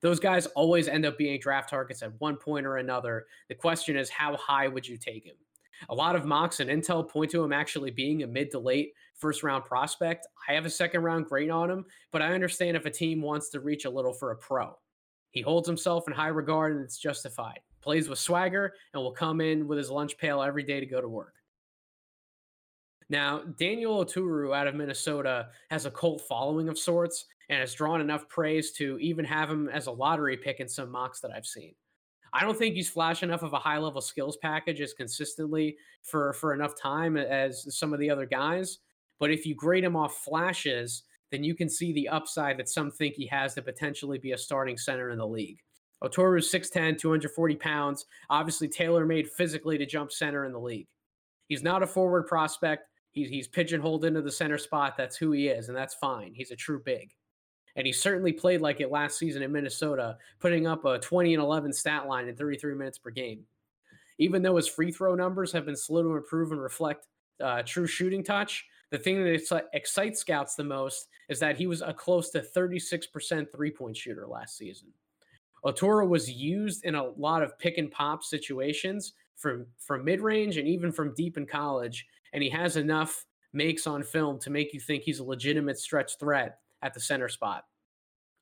Those 0.00 0.20
guys 0.20 0.46
always 0.46 0.88
end 0.88 1.04
up 1.04 1.18
being 1.18 1.38
draft 1.40 1.68
targets 1.68 2.02
at 2.02 2.18
one 2.20 2.36
point 2.36 2.64
or 2.64 2.76
another. 2.76 3.26
The 3.48 3.54
question 3.54 3.96
is, 3.96 4.08
how 4.08 4.36
high 4.36 4.68
would 4.68 4.86
you 4.86 4.96
take 4.96 5.24
him? 5.24 5.36
A 5.88 5.94
lot 5.94 6.16
of 6.16 6.24
mocks 6.24 6.60
and 6.60 6.70
intel 6.70 7.08
point 7.08 7.30
to 7.32 7.42
him 7.42 7.52
actually 7.52 7.90
being 7.90 8.22
a 8.22 8.26
mid 8.26 8.50
to 8.52 8.58
late 8.58 8.92
first 9.14 9.42
round 9.42 9.64
prospect. 9.64 10.26
I 10.48 10.52
have 10.54 10.64
a 10.64 10.70
second 10.70 11.02
round 11.02 11.26
grade 11.26 11.50
on 11.50 11.70
him, 11.70 11.84
but 12.12 12.22
I 12.22 12.32
understand 12.32 12.76
if 12.76 12.86
a 12.86 12.90
team 12.90 13.20
wants 13.20 13.50
to 13.50 13.60
reach 13.60 13.84
a 13.84 13.90
little 13.90 14.12
for 14.12 14.30
a 14.30 14.36
pro. 14.36 14.76
He 15.30 15.42
holds 15.42 15.68
himself 15.68 16.04
in 16.06 16.14
high 16.14 16.28
regard 16.28 16.74
and 16.74 16.84
it's 16.84 16.98
justified. 16.98 17.60
Plays 17.80 18.08
with 18.08 18.18
swagger 18.18 18.74
and 18.92 19.02
will 19.02 19.12
come 19.12 19.40
in 19.40 19.66
with 19.66 19.78
his 19.78 19.90
lunch 19.90 20.16
pail 20.18 20.42
every 20.42 20.62
day 20.62 20.80
to 20.80 20.86
go 20.86 21.00
to 21.00 21.08
work. 21.08 21.34
Now, 23.10 23.42
Daniel 23.58 24.04
Oturu 24.04 24.54
out 24.54 24.66
of 24.66 24.74
Minnesota 24.74 25.48
has 25.70 25.86
a 25.86 25.90
cult 25.90 26.20
following 26.22 26.68
of 26.68 26.78
sorts 26.78 27.24
and 27.48 27.60
has 27.60 27.72
drawn 27.72 28.00
enough 28.00 28.28
praise 28.28 28.72
to 28.72 28.98
even 28.98 29.24
have 29.24 29.48
him 29.50 29.68
as 29.68 29.86
a 29.86 29.90
lottery 29.90 30.36
pick 30.36 30.60
in 30.60 30.68
some 30.68 30.90
mocks 30.90 31.20
that 31.20 31.30
I've 31.30 31.46
seen. 31.46 31.74
I 32.38 32.42
don't 32.42 32.56
think 32.56 32.76
he's 32.76 32.88
flashed 32.88 33.24
enough 33.24 33.42
of 33.42 33.52
a 33.52 33.58
high 33.58 33.78
level 33.78 34.00
skills 34.00 34.36
package 34.36 34.80
as 34.80 34.92
consistently 34.92 35.76
for 36.02 36.32
for 36.34 36.54
enough 36.54 36.80
time 36.80 37.16
as 37.16 37.76
some 37.76 37.92
of 37.92 37.98
the 37.98 38.08
other 38.08 38.26
guys. 38.26 38.78
But 39.18 39.32
if 39.32 39.44
you 39.44 39.56
grade 39.56 39.82
him 39.82 39.96
off 39.96 40.18
flashes, 40.18 41.02
then 41.32 41.42
you 41.42 41.56
can 41.56 41.68
see 41.68 41.92
the 41.92 42.08
upside 42.08 42.56
that 42.58 42.68
some 42.68 42.92
think 42.92 43.14
he 43.16 43.26
has 43.26 43.54
to 43.54 43.62
potentially 43.62 44.18
be 44.18 44.32
a 44.32 44.38
starting 44.38 44.78
center 44.78 45.10
in 45.10 45.18
the 45.18 45.26
league. 45.26 45.58
Oturu 46.04 46.38
is 46.38 46.46
6'10, 46.52 46.96
240 46.96 47.56
pounds, 47.56 48.06
obviously 48.30 48.68
tailor 48.68 49.04
made 49.04 49.28
physically 49.28 49.76
to 49.76 49.84
jump 49.84 50.12
center 50.12 50.44
in 50.44 50.52
the 50.52 50.60
league. 50.60 50.86
He's 51.48 51.64
not 51.64 51.82
a 51.82 51.88
forward 51.88 52.28
prospect. 52.28 52.88
He's, 53.10 53.28
he's 53.30 53.48
pigeonholed 53.48 54.04
into 54.04 54.22
the 54.22 54.30
center 54.30 54.58
spot. 54.58 54.96
That's 54.96 55.16
who 55.16 55.32
he 55.32 55.48
is, 55.48 55.68
and 55.68 55.76
that's 55.76 55.94
fine. 55.94 56.34
He's 56.34 56.52
a 56.52 56.56
true 56.56 56.80
big. 56.84 57.10
And 57.78 57.86
he 57.86 57.92
certainly 57.92 58.32
played 58.32 58.60
like 58.60 58.80
it 58.80 58.90
last 58.90 59.18
season 59.18 59.40
in 59.40 59.52
Minnesota, 59.52 60.18
putting 60.40 60.66
up 60.66 60.84
a 60.84 60.98
20 60.98 61.34
and 61.34 61.42
11 61.42 61.72
stat 61.72 62.08
line 62.08 62.26
in 62.26 62.34
33 62.34 62.74
minutes 62.74 62.98
per 62.98 63.10
game. 63.10 63.44
Even 64.18 64.42
though 64.42 64.56
his 64.56 64.66
free 64.66 64.90
throw 64.90 65.14
numbers 65.14 65.52
have 65.52 65.64
been 65.64 65.76
slow 65.76 66.02
to 66.02 66.16
improve 66.16 66.50
and 66.50 66.60
reflect 66.60 67.06
uh, 67.40 67.62
true 67.64 67.86
shooting 67.86 68.24
touch, 68.24 68.66
the 68.90 68.98
thing 68.98 69.22
that 69.22 69.68
excites 69.74 70.18
scouts 70.18 70.56
the 70.56 70.64
most 70.64 71.06
is 71.28 71.38
that 71.38 71.56
he 71.56 71.68
was 71.68 71.80
a 71.80 71.94
close 71.94 72.30
to 72.30 72.40
36% 72.40 73.46
three 73.52 73.70
point 73.70 73.96
shooter 73.96 74.26
last 74.26 74.56
season. 74.56 74.88
Oturu 75.64 76.08
was 76.08 76.28
used 76.28 76.84
in 76.84 76.96
a 76.96 77.10
lot 77.10 77.44
of 77.44 77.56
pick 77.60 77.78
and 77.78 77.92
pop 77.92 78.24
situations 78.24 79.12
from 79.36 79.66
from 79.78 80.04
mid 80.04 80.20
range 80.20 80.56
and 80.56 80.66
even 80.66 80.90
from 80.90 81.14
deep 81.14 81.36
in 81.36 81.46
college, 81.46 82.08
and 82.32 82.42
he 82.42 82.50
has 82.50 82.76
enough 82.76 83.24
makes 83.52 83.86
on 83.86 84.02
film 84.02 84.40
to 84.40 84.50
make 84.50 84.74
you 84.74 84.80
think 84.80 85.04
he's 85.04 85.20
a 85.20 85.24
legitimate 85.24 85.78
stretch 85.78 86.18
threat 86.18 86.58
at 86.82 86.92
the 86.92 87.00
center 87.00 87.28
spot. 87.28 87.64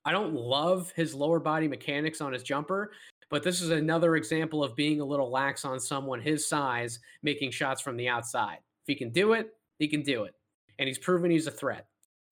I 0.07 0.13
don't 0.13 0.35
love 0.35 0.93
his 0.95 1.15
lower 1.15 1.41
body 1.41 1.67
mechanics 1.67 2.21
on 2.21 2.33
his 2.33 2.45
jumper, 2.45 2.93
but 3.29 3.43
this 3.43 3.61
is 3.61 3.71
another 3.71 4.15
example 4.15 4.63
of 4.63 4.77
being 4.77 5.01
a 5.01 5.05
little 5.05 5.31
lax 5.31 5.65
on 5.65 5.81
someone 5.81 6.21
his 6.21 6.49
size 6.49 7.01
making 7.25 7.51
shots 7.51 7.81
from 7.81 7.97
the 7.97 8.09
outside. 8.09 8.59
If 8.83 8.87
he 8.87 8.95
can 8.95 9.11
do 9.11 9.33
it, 9.33 9.51
he 9.81 9.89
can 9.89 10.03
do 10.03 10.23
it. 10.23 10.35
And 10.79 10.87
he's 10.87 10.99
proven 10.99 11.33
he's 11.33 11.49
a 11.49 11.51
threat. 11.51 11.89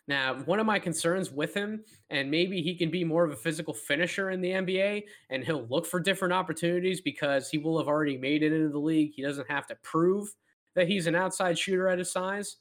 Now, 0.06 0.34
one 0.44 0.60
of 0.60 0.66
my 0.66 0.78
concerns 0.78 1.32
with 1.32 1.52
him, 1.52 1.82
and 2.10 2.30
maybe 2.30 2.62
he 2.62 2.76
can 2.76 2.90
be 2.90 3.02
more 3.02 3.24
of 3.24 3.32
a 3.32 3.37
physical 3.37 3.74
finisher 3.74 4.30
in 4.30 4.40
the 4.40 4.50
NBA, 4.50 5.04
and 5.30 5.42
he'll 5.42 5.66
look 5.68 5.87
for 5.87 5.98
different 5.98 6.34
opportunities 6.34 7.00
because 7.00 7.48
he 7.48 7.58
will 7.58 7.78
have 7.78 7.88
already 7.88 8.18
made 8.18 8.44
it 8.44 8.52
into 8.52 8.68
the 8.68 8.78
league. 8.78 9.12
He 9.16 9.22
doesn't 9.22 9.50
have 9.50 9.66
to 9.68 9.74
prove 9.76 10.28
that 10.76 10.87
he's 10.87 11.08
an 11.08 11.16
outside 11.16 11.58
shooter 11.58 11.88
at 11.88 11.98
his 11.98 12.12
size. 12.12 12.56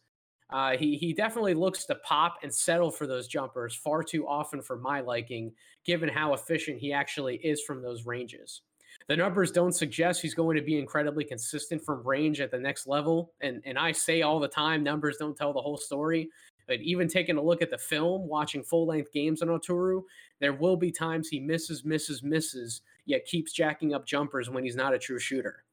Uh, 0.54 0.78
he 0.78 0.96
he 0.96 1.13
definitely 1.13 1.56
looks 1.56 1.84
to 1.84 1.96
pop 1.96 2.38
and 2.44 2.54
settle 2.54 2.92
for 2.92 3.08
those 3.08 3.28
jumpers 3.28 3.76
far 3.76 4.04
too 4.04 4.28
often 4.28 4.62
for 4.62 4.78
my 4.78 5.02
liking, 5.02 5.52
given 5.84 6.08
how 6.08 6.34
efficient 6.36 6.78
he 6.80 6.94
actually 6.94 7.38
is 7.38 7.63
from 7.63 7.82
those 7.82 8.06
ranges. 8.06 8.62
The 9.08 9.18
numbers 9.18 9.52
don't 9.52 9.74
suggest 9.74 10.22
he's 10.22 10.36
going 10.36 10.56
to 10.56 10.62
be 10.62 10.78
incredibly 10.78 11.24
consistent 11.24 11.84
from 11.84 12.08
range 12.08 12.39
at 12.39 12.52
the 12.52 12.60
next 12.60 12.86
level. 12.86 13.34
And, 13.42 13.62
and 13.66 13.78
I 13.78 13.92
say 13.92 14.22
all 14.22 14.39
the 14.39 14.48
time, 14.48 14.84
numbers 14.84 15.18
don't 15.18 15.36
tell 15.36 15.54
the 15.54 15.62
whole 15.62 15.76
story. 15.76 16.30
But 16.68 16.80
even 16.82 17.08
taking 17.10 17.38
a 17.38 17.42
look 17.42 17.62
at 17.62 17.72
the 17.72 17.78
film, 17.78 18.28
watching 18.28 18.63
full 18.63 18.86
length 18.86 19.12
games 19.12 19.42
on 19.42 19.50
Oturu, 19.50 20.04
there 20.39 20.54
will 20.54 20.78
be 20.78 20.92
times 20.92 21.28
he 21.28 21.39
misses, 21.39 21.84
misses, 21.84 22.24
misses, 22.24 22.82
yet 23.06 23.26
keeps 23.26 23.52
jacking 23.52 23.94
up 23.94 24.06
jumpers 24.06 24.50
when 24.50 24.63
he's 24.63 24.76
not 24.76 24.94
a 24.94 25.00
true 25.00 25.20
shooter. 25.20 25.66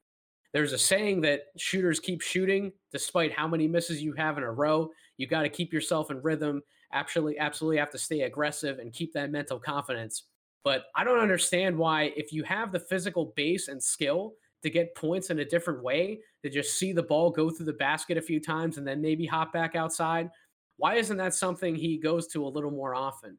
There's 0.52 0.72
a 0.72 0.78
saying 0.78 1.20
that 1.22 1.42
shooters 1.56 2.00
keep 2.00 2.20
shooting 2.20 2.72
despite 2.92 3.32
how 3.32 3.46
many 3.46 3.68
misses 3.68 4.02
you 4.02 4.12
have 4.14 4.36
in 4.36 4.44
a 4.44 4.50
row. 4.50 4.90
You 5.16 5.26
got 5.26 5.42
to 5.42 5.48
keep 5.48 5.72
yourself 5.72 6.10
in 6.10 6.20
rhythm. 6.22 6.62
Absolutely, 6.92 7.38
absolutely 7.38 7.78
have 7.78 7.90
to 7.90 7.98
stay 7.98 8.22
aggressive 8.22 8.78
and 8.78 8.92
keep 8.92 9.12
that 9.12 9.30
mental 9.30 9.60
confidence. 9.60 10.24
But 10.64 10.86
I 10.96 11.04
don't 11.04 11.20
understand 11.20 11.78
why, 11.78 12.12
if 12.16 12.32
you 12.32 12.42
have 12.44 12.72
the 12.72 12.80
physical 12.80 13.32
base 13.36 13.68
and 13.68 13.82
skill 13.82 14.34
to 14.62 14.70
get 14.70 14.94
points 14.94 15.30
in 15.30 15.38
a 15.38 15.44
different 15.44 15.82
way, 15.82 16.20
to 16.42 16.50
just 16.50 16.78
see 16.78 16.92
the 16.92 17.02
ball 17.02 17.30
go 17.30 17.48
through 17.48 17.66
the 17.66 17.72
basket 17.74 18.18
a 18.18 18.22
few 18.22 18.40
times 18.40 18.76
and 18.76 18.86
then 18.86 19.00
maybe 19.00 19.24
hop 19.24 19.52
back 19.52 19.76
outside, 19.76 20.28
why 20.76 20.96
isn't 20.96 21.16
that 21.18 21.34
something 21.34 21.74
he 21.74 21.96
goes 21.96 22.26
to 22.28 22.44
a 22.44 22.48
little 22.48 22.70
more 22.70 22.94
often? 22.94 23.38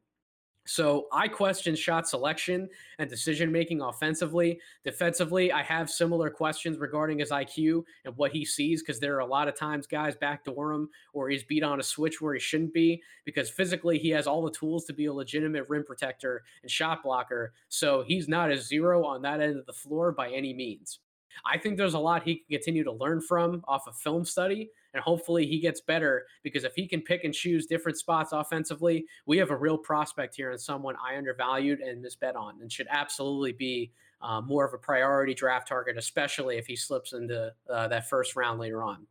So 0.64 1.08
I 1.12 1.26
question 1.26 1.74
shot 1.74 2.08
selection 2.08 2.68
and 2.98 3.10
decision 3.10 3.50
making 3.50 3.80
offensively. 3.80 4.60
Defensively, 4.84 5.50
I 5.50 5.62
have 5.62 5.90
similar 5.90 6.30
questions 6.30 6.78
regarding 6.78 7.18
his 7.18 7.30
IQ 7.30 7.82
and 8.04 8.16
what 8.16 8.32
he 8.32 8.44
sees 8.44 8.80
because 8.80 9.00
there 9.00 9.16
are 9.16 9.20
a 9.20 9.26
lot 9.26 9.48
of 9.48 9.56
times 9.56 9.86
guys 9.86 10.14
backdoor 10.14 10.72
him 10.72 10.88
or 11.12 11.28
he's 11.28 11.42
beat 11.42 11.64
on 11.64 11.80
a 11.80 11.82
switch 11.82 12.20
where 12.20 12.34
he 12.34 12.40
shouldn't 12.40 12.72
be 12.72 13.02
because 13.24 13.50
physically 13.50 13.98
he 13.98 14.10
has 14.10 14.26
all 14.26 14.42
the 14.42 14.50
tools 14.50 14.84
to 14.84 14.92
be 14.92 15.06
a 15.06 15.12
legitimate 15.12 15.68
rim 15.68 15.84
protector 15.84 16.42
and 16.62 16.70
shot 16.70 17.02
blocker. 17.02 17.52
So 17.68 18.04
he's 18.06 18.28
not 18.28 18.52
a 18.52 18.60
zero 18.60 19.04
on 19.04 19.22
that 19.22 19.40
end 19.40 19.58
of 19.58 19.66
the 19.66 19.72
floor 19.72 20.12
by 20.12 20.30
any 20.30 20.54
means. 20.54 21.00
I 21.44 21.58
think 21.58 21.76
there's 21.76 21.94
a 21.94 21.98
lot 21.98 22.22
he 22.22 22.36
can 22.36 22.44
continue 22.50 22.84
to 22.84 22.92
learn 22.92 23.20
from 23.20 23.62
off 23.66 23.86
of 23.88 23.96
film 23.96 24.24
study, 24.24 24.70
and 24.94 25.02
hopefully 25.02 25.46
he 25.46 25.58
gets 25.58 25.80
better 25.80 26.26
because 26.42 26.64
if 26.64 26.74
he 26.74 26.86
can 26.86 27.00
pick 27.00 27.24
and 27.24 27.34
choose 27.34 27.66
different 27.66 27.98
spots 27.98 28.32
offensively, 28.32 29.06
we 29.26 29.38
have 29.38 29.50
a 29.50 29.56
real 29.56 29.78
prospect 29.78 30.34
here 30.34 30.50
and 30.50 30.60
someone 30.60 30.96
I 31.04 31.16
undervalued 31.16 31.80
and 31.80 32.02
misbet 32.02 32.36
on, 32.36 32.60
and 32.60 32.70
should 32.70 32.88
absolutely 32.90 33.52
be 33.52 33.92
uh, 34.20 34.40
more 34.40 34.64
of 34.64 34.74
a 34.74 34.78
priority 34.78 35.34
draft 35.34 35.68
target, 35.68 35.96
especially 35.96 36.56
if 36.56 36.66
he 36.66 36.76
slips 36.76 37.12
into 37.12 37.52
uh, 37.68 37.88
that 37.88 38.08
first 38.08 38.36
round 38.36 38.60
later 38.60 38.82
on. 38.82 39.06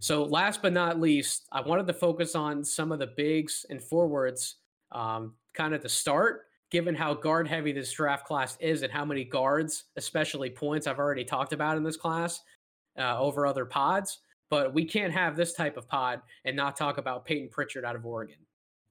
So, 0.00 0.24
last 0.24 0.62
but 0.62 0.72
not 0.72 1.00
least, 1.00 1.46
I 1.52 1.60
wanted 1.60 1.86
to 1.86 1.92
focus 1.92 2.34
on 2.34 2.64
some 2.64 2.90
of 2.90 2.98
the 2.98 3.06
bigs 3.06 3.64
and 3.70 3.80
forwards 3.82 4.56
um, 4.90 5.34
kind 5.54 5.74
of 5.74 5.82
to 5.82 5.88
start 5.88 6.46
given 6.70 6.94
how 6.94 7.14
guard 7.14 7.46
heavy 7.46 7.72
this 7.72 7.92
draft 7.92 8.26
class 8.26 8.56
is 8.60 8.82
and 8.82 8.92
how 8.92 9.04
many 9.04 9.24
guards, 9.24 9.84
especially 9.96 10.50
points, 10.50 10.86
I've 10.86 10.98
already 10.98 11.24
talked 11.24 11.52
about 11.52 11.76
in 11.76 11.84
this 11.84 11.96
class 11.96 12.40
uh, 12.98 13.18
over 13.18 13.46
other 13.46 13.64
pods. 13.64 14.18
But 14.48 14.72
we 14.72 14.84
can't 14.84 15.12
have 15.12 15.36
this 15.36 15.54
type 15.54 15.76
of 15.76 15.88
pod 15.88 16.22
and 16.44 16.56
not 16.56 16.76
talk 16.76 16.98
about 16.98 17.24
Payton 17.24 17.48
Pritchard 17.48 17.84
out 17.84 17.96
of 17.96 18.06
Oregon. 18.06 18.36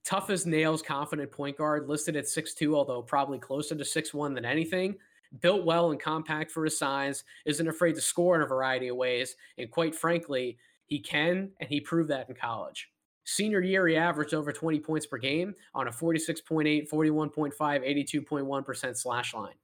Tough 0.04 0.30
as 0.30 0.46
nails, 0.46 0.82
confident 0.82 1.32
point 1.32 1.58
guard, 1.58 1.88
listed 1.88 2.15
at 2.15 2.26
6'2, 2.26 2.76
although 2.76 3.02
probably 3.02 3.39
closer 3.39 3.76
to 3.76 3.84
6'1 3.84 4.36
than 4.36 4.46
anything. 4.46 4.96
Built 5.41 5.65
well 5.65 5.91
and 5.91 6.00
compact 6.00 6.52
for 6.52 6.63
his 6.63 6.78
size, 6.78 7.24
isn't 7.46 7.68
afraid 7.68 7.96
to 7.96 8.02
score 8.02 8.36
in 8.36 8.41
a 8.41 8.46
variety 8.46 8.89
of 8.89 8.98
ways. 8.98 9.36
And 9.58 9.72
quite 9.72 9.96
frankly, 9.96 10.58
he 10.86 11.00
can, 11.00 11.52
and 11.60 11.70
he 11.70 11.80
proved 11.82 12.10
that 12.10 12.30
in 12.30 12.36
college. 12.36 12.91
Senior 13.24 13.62
year, 13.62 13.88
he 13.88 13.98
averaged 13.98 14.36
over 14.36 14.54
20 14.54 14.80
points 14.80 15.08
per 15.08 15.18
game 15.18 15.56
on 15.74 15.88
a 15.88 15.91
46.8, 15.91 16.88
41.5, 16.88 17.54
82.1% 17.58 18.98
slash 18.98 19.34
line. 19.34 19.56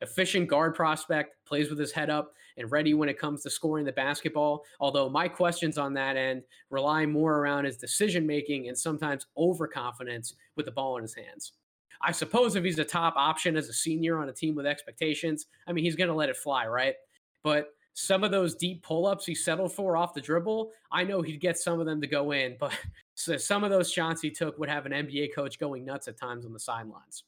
Efficient 0.00 0.48
guard 0.48 0.74
prospect, 0.74 1.36
plays 1.46 1.70
with 1.70 1.78
his 1.78 1.92
head 1.92 2.10
up 2.10 2.34
and 2.56 2.70
ready 2.70 2.94
when 2.94 3.08
it 3.08 3.18
comes 3.18 3.42
to 3.42 3.50
scoring 3.50 3.84
the 3.84 3.92
basketball. 3.92 4.64
Although 4.80 5.08
my 5.08 5.28
questions 5.28 5.78
on 5.78 5.94
that 5.94 6.16
end 6.16 6.42
rely 6.70 7.06
more 7.06 7.38
around 7.38 7.64
his 7.64 7.76
decision 7.76 8.26
making 8.26 8.68
and 8.68 8.78
sometimes 8.78 9.26
overconfidence 9.36 10.34
with 10.56 10.66
the 10.66 10.72
ball 10.72 10.96
in 10.96 11.02
his 11.02 11.14
hands. 11.14 11.52
I 12.00 12.12
suppose 12.12 12.54
if 12.54 12.64
he's 12.64 12.78
a 12.78 12.84
top 12.84 13.14
option 13.16 13.56
as 13.56 13.68
a 13.68 13.72
senior 13.72 14.18
on 14.18 14.28
a 14.28 14.32
team 14.32 14.54
with 14.54 14.66
expectations, 14.66 15.46
I 15.66 15.72
mean, 15.72 15.84
he's 15.84 15.96
going 15.96 16.08
to 16.08 16.14
let 16.14 16.28
it 16.28 16.36
fly, 16.36 16.66
right? 16.66 16.94
But 17.42 17.74
some 17.94 18.24
of 18.24 18.30
those 18.30 18.56
deep 18.56 18.82
pull 18.82 19.06
ups 19.06 19.24
he 19.24 19.34
settled 19.34 19.72
for 19.72 19.96
off 19.96 20.14
the 20.14 20.20
dribble, 20.20 20.72
I 20.90 21.04
know 21.04 21.22
he'd 21.22 21.40
get 21.40 21.58
some 21.58 21.80
of 21.80 21.86
them 21.86 22.00
to 22.00 22.06
go 22.06 22.32
in, 22.32 22.56
but 22.58 22.72
some 23.14 23.64
of 23.64 23.70
those 23.70 23.90
shots 23.90 24.20
he 24.20 24.30
took 24.30 24.58
would 24.58 24.68
have 24.68 24.84
an 24.86 24.92
NBA 24.92 25.34
coach 25.34 25.58
going 25.58 25.84
nuts 25.84 26.08
at 26.08 26.16
times 26.16 26.44
on 26.44 26.52
the 26.52 26.60
sidelines. 26.60 27.24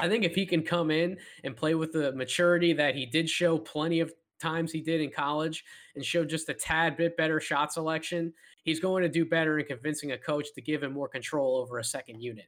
I 0.00 0.08
think 0.08 0.24
if 0.24 0.34
he 0.34 0.46
can 0.46 0.62
come 0.62 0.90
in 0.90 1.18
and 1.44 1.56
play 1.56 1.74
with 1.74 1.92
the 1.92 2.12
maturity 2.12 2.72
that 2.74 2.94
he 2.94 3.06
did 3.06 3.28
show 3.28 3.58
plenty 3.58 4.00
of 4.00 4.12
times 4.40 4.70
he 4.70 4.80
did 4.80 5.00
in 5.00 5.10
college 5.10 5.64
and 5.96 6.04
show 6.04 6.24
just 6.24 6.48
a 6.48 6.54
tad 6.54 6.96
bit 6.96 7.16
better 7.16 7.40
shot 7.40 7.72
selection, 7.72 8.32
he's 8.62 8.80
going 8.80 9.02
to 9.02 9.08
do 9.08 9.24
better 9.24 9.58
in 9.58 9.66
convincing 9.66 10.12
a 10.12 10.18
coach 10.18 10.48
to 10.54 10.62
give 10.62 10.82
him 10.82 10.92
more 10.92 11.08
control 11.08 11.56
over 11.56 11.78
a 11.78 11.84
second 11.84 12.20
unit. 12.20 12.46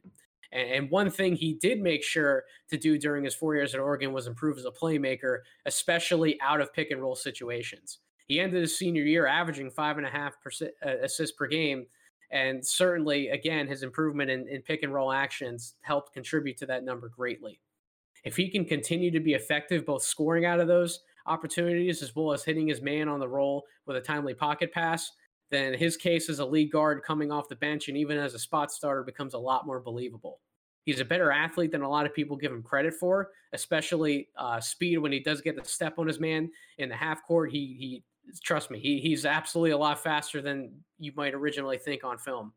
And 0.53 0.89
one 0.89 1.09
thing 1.09 1.35
he 1.35 1.53
did 1.53 1.81
make 1.81 2.03
sure 2.03 2.43
to 2.69 2.77
do 2.77 2.97
during 2.97 3.23
his 3.23 3.33
four 3.33 3.55
years 3.55 3.73
at 3.73 3.79
Oregon 3.79 4.11
was 4.11 4.27
improve 4.27 4.57
as 4.57 4.65
a 4.65 4.71
playmaker, 4.71 5.39
especially 5.65 6.37
out 6.41 6.59
of 6.59 6.73
pick 6.73 6.91
and 6.91 7.01
roll 7.01 7.15
situations. 7.15 7.99
He 8.27 8.39
ended 8.39 8.61
his 8.61 8.77
senior 8.77 9.03
year 9.03 9.27
averaging 9.27 9.71
five 9.71 9.97
and 9.97 10.05
a 10.05 10.09
half 10.09 10.41
percent 10.41 10.71
uh, 10.85 10.97
assists 11.03 11.35
per 11.35 11.47
game. 11.47 11.85
And 12.31 12.65
certainly, 12.65 13.29
again, 13.29 13.67
his 13.67 13.83
improvement 13.83 14.29
in, 14.29 14.47
in 14.47 14.61
pick 14.61 14.83
and 14.83 14.93
roll 14.93 15.11
actions 15.11 15.75
helped 15.81 16.13
contribute 16.13 16.57
to 16.57 16.65
that 16.67 16.83
number 16.83 17.09
greatly. 17.09 17.59
If 18.23 18.37
he 18.37 18.49
can 18.49 18.65
continue 18.65 19.11
to 19.11 19.19
be 19.19 19.33
effective, 19.33 19.85
both 19.85 20.03
scoring 20.03 20.45
out 20.45 20.59
of 20.59 20.67
those 20.67 21.01
opportunities 21.25 22.01
as 22.01 22.15
well 22.15 22.31
as 22.31 22.43
hitting 22.43 22.67
his 22.67 22.81
man 22.81 23.07
on 23.07 23.19
the 23.19 23.27
roll 23.27 23.63
with 23.85 23.97
a 23.97 24.01
timely 24.01 24.33
pocket 24.33 24.71
pass, 24.71 25.11
then 25.49 25.73
his 25.73 25.97
case 25.97 26.29
as 26.29 26.39
a 26.39 26.45
lead 26.45 26.71
guard 26.71 27.03
coming 27.03 27.31
off 27.31 27.49
the 27.49 27.55
bench 27.55 27.89
and 27.89 27.97
even 27.97 28.17
as 28.17 28.33
a 28.33 28.39
spot 28.39 28.71
starter 28.71 29.03
becomes 29.03 29.33
a 29.33 29.39
lot 29.39 29.65
more 29.65 29.79
believable. 29.79 30.39
He's 30.83 30.99
a 30.99 31.05
better 31.05 31.31
athlete 31.31 31.71
than 31.71 31.81
a 31.81 31.89
lot 31.89 32.05
of 32.05 32.13
people 32.15 32.35
give 32.35 32.51
him 32.51 32.63
credit 32.63 32.93
for, 32.95 33.29
especially 33.53 34.29
uh, 34.35 34.59
speed 34.59 34.97
when 34.97 35.11
he 35.11 35.19
does 35.19 35.41
get 35.41 35.55
the 35.55 35.63
step 35.63 35.99
on 35.99 36.07
his 36.07 36.19
man 36.19 36.49
in 36.79 36.89
the 36.89 36.95
half 36.95 37.23
court. 37.23 37.51
He 37.51 37.75
he 37.77 38.03
trust 38.39 38.71
me, 38.71 38.79
he 38.79 38.99
he's 38.99 39.25
absolutely 39.25 39.71
a 39.71 39.77
lot 39.77 40.01
faster 40.01 40.41
than 40.41 40.71
you 40.99 41.11
might 41.15 41.33
originally 41.33 41.77
think 41.77 42.03
on 42.03 42.17
film. 42.17 42.53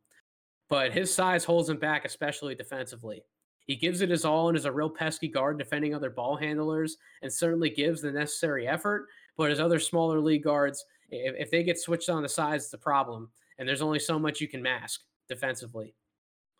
But 0.68 0.92
his 0.92 1.12
size 1.12 1.44
holds 1.44 1.68
him 1.68 1.78
back, 1.78 2.04
especially 2.04 2.54
defensively. 2.54 3.24
He 3.66 3.76
gives 3.76 4.00
it 4.02 4.10
his 4.10 4.24
all 4.24 4.48
and 4.48 4.56
is 4.56 4.66
a 4.66 4.72
real 4.72 4.90
pesky 4.90 5.28
guard 5.28 5.58
defending 5.58 5.94
other 5.94 6.10
ball 6.10 6.37
handlers 6.37 6.96
and 7.22 7.32
certainly 7.32 7.70
gives 7.70 8.02
the 8.02 8.12
necessary 8.12 8.66
effort. 8.66 9.06
But 9.37 9.50
his 9.50 9.60
other 9.60 9.78
smaller 9.78 10.20
league 10.20 10.44
guards 10.44 10.84
if, 11.10 11.34
if 11.38 11.50
they 11.50 11.62
get 11.62 11.78
switched 11.78 12.08
on 12.08 12.22
the 12.22 12.28
sides, 12.28 12.64
it's 12.64 12.74
a 12.74 12.78
problem. 12.78 13.30
and 13.58 13.68
there's 13.68 13.82
only 13.82 14.00
so 14.00 14.18
much 14.18 14.40
you 14.40 14.48
can 14.48 14.62
mask 14.62 15.02
defensively. 15.28 15.94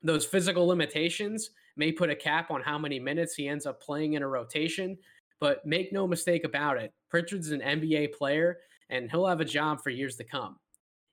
Those 0.03 0.25
physical 0.25 0.67
limitations 0.67 1.51
may 1.77 1.91
put 1.91 2.11
a 2.11 2.15
cap 2.15 2.51
on 2.51 2.63
how 2.63 2.79
many 2.79 3.01
minutes 3.01 3.35
he 3.35 3.49
ends 3.49 3.67
up 3.67 3.83
playing 3.83 4.13
in 4.13 4.23
a 4.23 4.29
rotation, 4.29 4.97
but 5.41 5.67
make 5.67 5.93
no 5.93 6.07
mistake 6.07 6.45
about 6.45 6.77
it, 6.77 6.93
Pritchard's 7.11 7.51
an 7.51 7.61
NBA 7.61 8.13
player 8.13 8.59
and 8.91 9.11
he'll 9.11 9.27
have 9.27 9.41
a 9.41 9.45
job 9.45 9.83
for 9.83 9.91
years 9.91 10.17
to 10.17 10.25
come. 10.25 10.57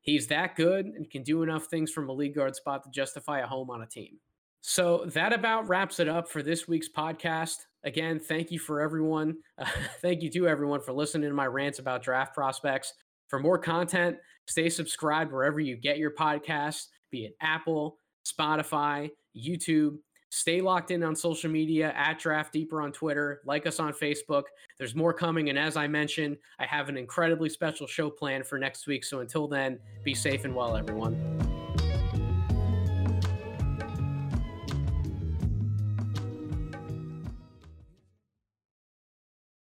He's 0.02 0.28
that 0.28 0.56
good 0.56 0.86
and 0.86 1.10
can 1.10 1.24
do 1.24 1.44
enough 1.44 1.66
things 1.66 1.92
from 1.92 2.10
a 2.10 2.14
league 2.14 2.36
guard 2.36 2.56
spot 2.56 2.84
to 2.84 2.90
justify 2.90 3.40
a 3.40 3.48
home 3.48 3.70
on 3.70 3.84
a 3.84 3.88
team. 3.88 4.20
So 4.62 5.06
that 5.08 5.34
about 5.34 5.68
wraps 5.68 6.00
it 6.00 6.08
up 6.08 6.30
for 6.30 6.44
this 6.44 6.68
week's 6.68 6.90
podcast. 6.90 7.58
Again, 7.84 8.20
thank 8.20 8.52
you 8.52 8.60
for 8.60 8.80
everyone. 8.80 9.38
Uh, 9.58 9.66
thank 10.02 10.22
you 10.22 10.30
to 10.32 10.48
everyone 10.48 10.82
for 10.82 10.94
listening 10.94 11.30
to 11.30 11.36
my 11.36 11.48
rants 11.48 11.80
about 11.80 12.04
draft 12.04 12.34
prospects. 12.34 12.94
For 13.28 13.40
more 13.40 13.58
content, 13.58 14.18
stay 14.48 14.70
subscribed 14.70 15.32
wherever 15.32 15.60
you 15.60 15.78
get 15.78 15.98
your 15.98 16.12
podcasts, 16.12 16.88
be 17.12 17.26
it 17.26 17.36
Apple, 17.42 17.98
Spotify, 18.26 19.10
YouTube. 19.36 19.98
Stay 20.34 20.62
locked 20.62 20.92
in 20.92 21.04
on 21.04 21.14
social 21.14 21.52
media 21.52 21.94
at 21.94 22.18
Draft 22.18 22.54
Deeper 22.54 22.82
on 22.82 22.94
Twitter. 22.94 23.42
Like 23.44 23.68
us 23.68 23.82
on 23.82 23.92
Facebook. 23.92 24.44
There's 24.78 24.96
more 24.96 25.14
coming. 25.14 25.50
And 25.50 25.60
as 25.60 25.76
I 25.76 25.88
mentioned, 25.88 26.38
I 26.58 26.66
have 26.66 26.88
an 26.88 26.96
incredibly 26.96 27.50
special 27.50 27.86
show 27.86 28.10
planned 28.10 28.48
for 28.48 28.58
next 28.58 28.88
week. 28.88 29.04
So 29.04 29.20
until 29.20 29.50
then, 29.50 29.78
be 30.04 30.16
safe 30.16 30.46
and 30.46 30.56
well, 30.56 30.78
everyone. 30.78 31.51